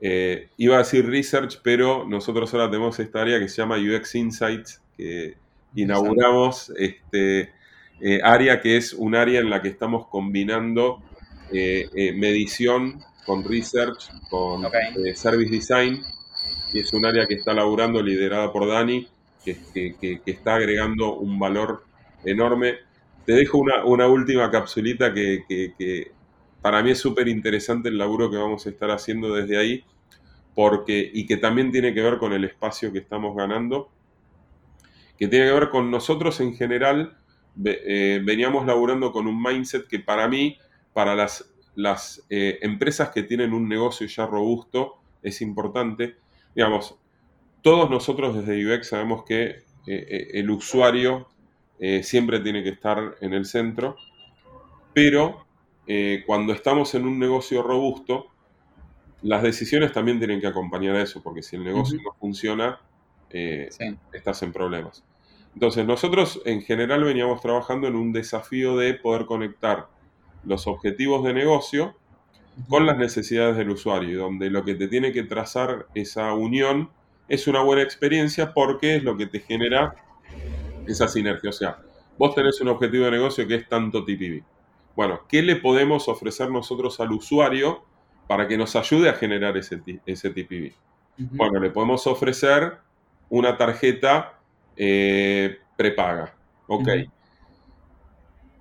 [0.00, 4.14] eh, iba a decir research, pero nosotros ahora tenemos esta área que se llama UX
[4.14, 5.36] Insights, que
[5.74, 7.52] inauguramos este
[8.00, 11.02] eh, área que es un área en la que estamos combinando
[11.52, 14.62] eh, medición con research, con
[15.14, 16.00] service design,
[16.72, 19.06] y es un área que está laburando liderada por Dani,
[19.44, 21.84] que, que- que- que está agregando un valor
[22.24, 22.76] enorme.
[23.26, 26.12] Te dejo una, una última capsulita que, que- que
[26.62, 29.84] para mí es súper interesante el laburo que vamos a estar haciendo desde ahí,
[30.54, 33.90] porque, y que también tiene que ver con el espacio que estamos ganando,
[35.18, 37.16] que tiene que ver con nosotros en general,
[37.64, 40.56] eh, veníamos laburando con un mindset que para mí,
[40.92, 46.16] para las, las eh, empresas que tienen un negocio ya robusto, es importante.
[46.54, 46.96] Digamos,
[47.62, 51.28] todos nosotros desde UX sabemos que eh, el usuario
[52.02, 53.96] siempre tiene que estar en el centro,
[54.92, 55.46] pero
[55.92, 58.28] eh, cuando estamos en un negocio robusto,
[59.22, 62.78] las decisiones también tienen que acompañar a eso, porque si el negocio no funciona,
[63.28, 65.02] eh, sí, estás en problemas.
[65.52, 69.88] Entonces, nosotros en general veníamos trabajando en un desafío de poder conectar
[70.44, 71.96] los objetivos de negocio
[72.68, 76.90] con las necesidades del usuario, y donde lo que te tiene que trazar esa unión
[77.26, 79.96] es una buena experiencia porque es lo que te genera
[80.86, 81.50] esa sinergia.
[81.50, 81.78] O sea,
[82.16, 84.44] vos tenés un objetivo de negocio que es tanto TPV.
[84.96, 87.84] Bueno, ¿qué le podemos ofrecer nosotros al usuario
[88.26, 90.72] para que nos ayude a generar ese, ese TPV?
[91.32, 92.78] Bueno, le podemos ofrecer
[93.28, 94.38] una tarjeta
[94.76, 96.34] eh, prepaga.
[96.66, 96.88] Ok.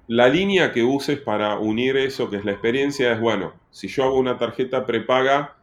[0.08, 4.06] La línea que uses para unir eso, que es la experiencia, es, bueno, si yo
[4.06, 5.56] hago una tarjeta prepaga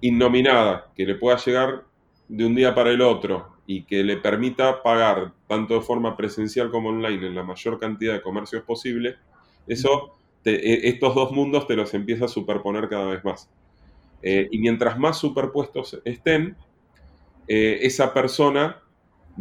[0.00, 1.84] innominada, que le pueda llegar
[2.28, 6.70] de un día para el otro y que le permita pagar tanto de forma presencial
[6.70, 9.16] como online en la mayor cantidad de comercios posible,
[9.66, 10.56] eso, te-
[10.86, 13.48] e- estos dos mundos te los empieza a superponer cada vez más.
[14.22, 16.56] Eh, y mientras más superpuestos estén,
[17.48, 18.82] eh, esa persona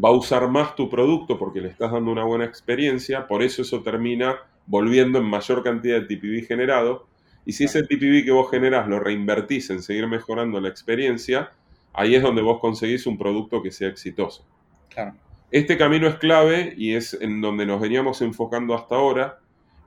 [0.04, 3.62] va a usar más tu producto porque le estás dando una buena experiencia, por eso
[3.62, 7.08] eso termina volviendo en mayor cantidad de TPV generado.
[7.46, 11.52] Y si ese TPV que vos generás lo reinvertís en seguir mejorando la experiencia,
[11.94, 14.46] ahí es donde vos conseguís un producto que sea exitoso.
[14.90, 15.14] Claro.
[15.52, 19.40] Este camino es clave y es en donde nos veníamos enfocando hasta ahora,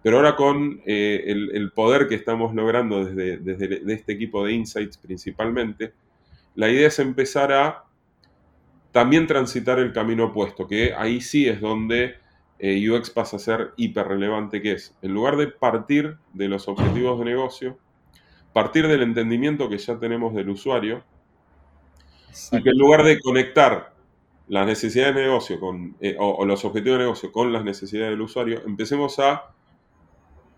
[0.02, 4.44] pero ahora con eh, el, el poder que estamos logrando desde, desde de este equipo
[4.44, 5.92] de Insights principalmente,
[6.54, 7.84] la idea es empezar a
[8.92, 12.16] también transitar el camino opuesto, que ahí sí es donde
[12.58, 16.66] eh, UX pasa a ser hiper relevante, que es, en lugar de partir de los
[16.68, 17.78] objetivos de negocio,
[18.52, 21.04] partir del entendimiento que ya tenemos del usuario,
[22.52, 23.94] y que en lugar de conectar
[24.48, 28.10] las necesidades de negocio con, eh, o, o los objetivos de negocio con las necesidades
[28.10, 29.54] del usuario, empecemos a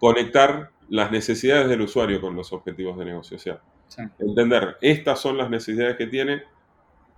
[0.00, 3.36] conectar las necesidades del usuario con los objetivos de negocio.
[3.36, 4.02] O sea, Sí.
[4.20, 6.42] entender, estas son las necesidades que tiene,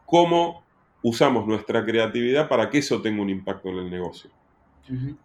[0.07, 0.65] cómo
[1.03, 4.31] usamos nuestra creatividad para que eso tenga un impacto en el negocio.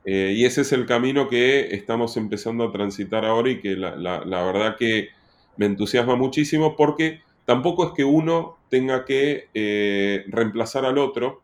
[0.05, 3.95] Eh, y ese es el camino que estamos empezando a transitar ahora y que la,
[3.95, 5.09] la- la verdad que
[5.57, 11.41] me entusiasma muchísimo porque tampoco es que uno tenga que eh, reemplazar al otro,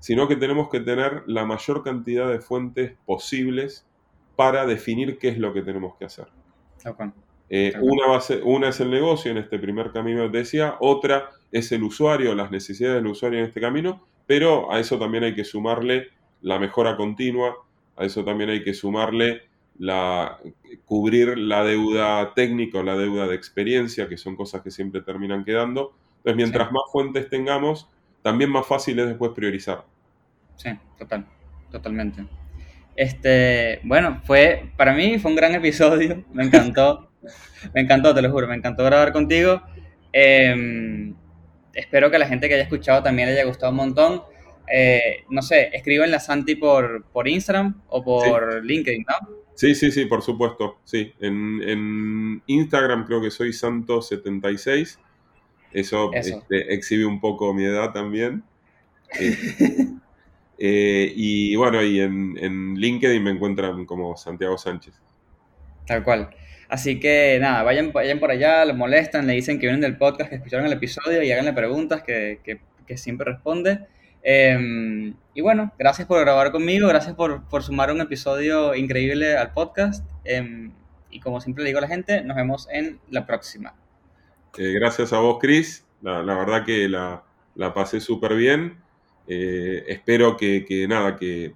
[0.00, 3.86] sino que tenemos que tener la mayor cantidad de fuentes posibles
[4.36, 6.26] para definir qué es lo que tenemos que hacer.
[7.50, 11.70] Eh, una, base- una es el negocio en este primer camino que decía, otra es
[11.72, 15.44] el usuario, las necesidades del usuario en este camino, pero a eso también hay que
[15.44, 16.08] sumarle
[16.42, 17.54] la mejora continua,
[17.96, 19.42] a eso también hay que sumarle
[19.78, 20.38] la,
[20.84, 25.44] cubrir la deuda técnica o la deuda de experiencia, que son cosas que siempre terminan
[25.44, 25.92] quedando.
[26.18, 26.74] Entonces, mientras Sí.
[26.74, 27.88] más fuentes tengamos,
[28.22, 29.84] también más fácil es después priorizar.
[30.56, 31.26] Sí, total,
[31.70, 32.24] totalmente.
[32.96, 37.10] Este, bueno, fue, para mí fue un gran episodio, me encantó,
[37.74, 39.62] me encantó, te lo juro, me encantó grabar contigo.
[40.12, 41.12] Eh,
[41.74, 44.22] espero que a la gente que haya escuchado también le haya gustado un montón.
[44.72, 49.44] Eh, no sé, escríbenle a Santi por, por Instagram o por LinkedIn, ¿no?
[49.54, 50.78] Sí, sí, sí, por supuesto.
[50.84, 54.98] Sí, en, en Instagram creo que soy Santo76.
[55.72, 56.38] Eso, Eso.
[56.38, 58.44] este, exhibe un poco mi edad también.
[59.18, 59.36] Eh,
[60.58, 64.94] eh, y bueno, y en, en LinkedIn me encuentran como Santiago Sánchez.
[65.86, 66.30] Tal cual.
[66.68, 70.30] Así que nada, vayan, vayan por allá, lo molestan, le dicen que vienen del podcast,
[70.30, 73.80] que escucharon el episodio y háganle preguntas que, que- que siempre responde.
[74.22, 79.52] Eh, y bueno, gracias por grabar conmigo, gracias por, por sumar un episodio increíble al
[79.52, 80.04] podcast.
[80.24, 80.70] Eh,
[81.10, 83.74] y como siempre le digo a la gente, nos vemos en la próxima.
[84.58, 85.86] Eh, gracias a vos, Cris.
[86.02, 87.22] La, la verdad que la,
[87.54, 88.76] la pasé súper bien.
[89.28, 91.54] Eh, espero que, nada, que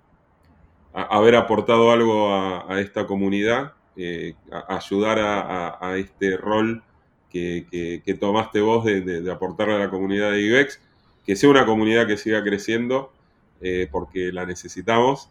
[0.93, 4.35] haber aportado algo a, esta comunidad, eh,
[4.69, 6.83] ayudar a, este rol
[7.31, 10.81] que, que- que tomaste vos de, aportarle a la comunidad de IBEX,
[11.25, 13.13] que sea una comunidad que siga creciendo,
[13.61, 15.31] eh, porque la necesitamos.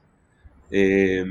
[0.70, 1.24] Eh,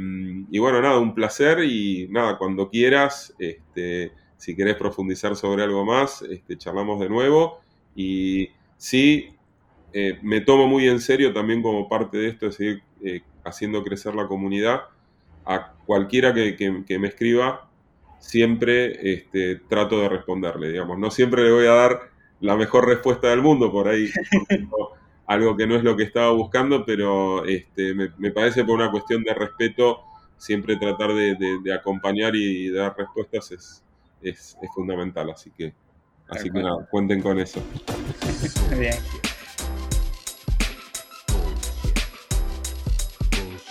[0.51, 5.85] y bueno, nada, un placer y nada, cuando quieras, este, si querés profundizar sobre algo
[5.85, 7.61] más, este, charlamos de nuevo.
[7.95, 9.36] Y sí,
[9.99, 13.83] eh, me tomo muy en serio también como parte de esto, de seguir eh, haciendo
[13.83, 14.83] crecer la comunidad.
[15.45, 17.71] A cualquiera que, que- que me escriba,
[18.19, 20.99] siempre este, trato de responderle, digamos.
[20.99, 22.01] No siempre le voy a dar
[22.41, 24.09] la mejor respuesta del mundo, por ahí
[25.27, 28.91] algo que no es lo que estaba buscando, pero este, me, me parece por una
[28.91, 30.03] cuestión de respeto,
[30.37, 33.85] siempre tratar de, de- de acompañar y dar respuestas es,
[34.23, 35.31] es, es fundamental.
[35.31, 35.73] Así que,
[36.29, 37.61] así que nada, cuenten con eso.
[38.79, 38.95] Bien.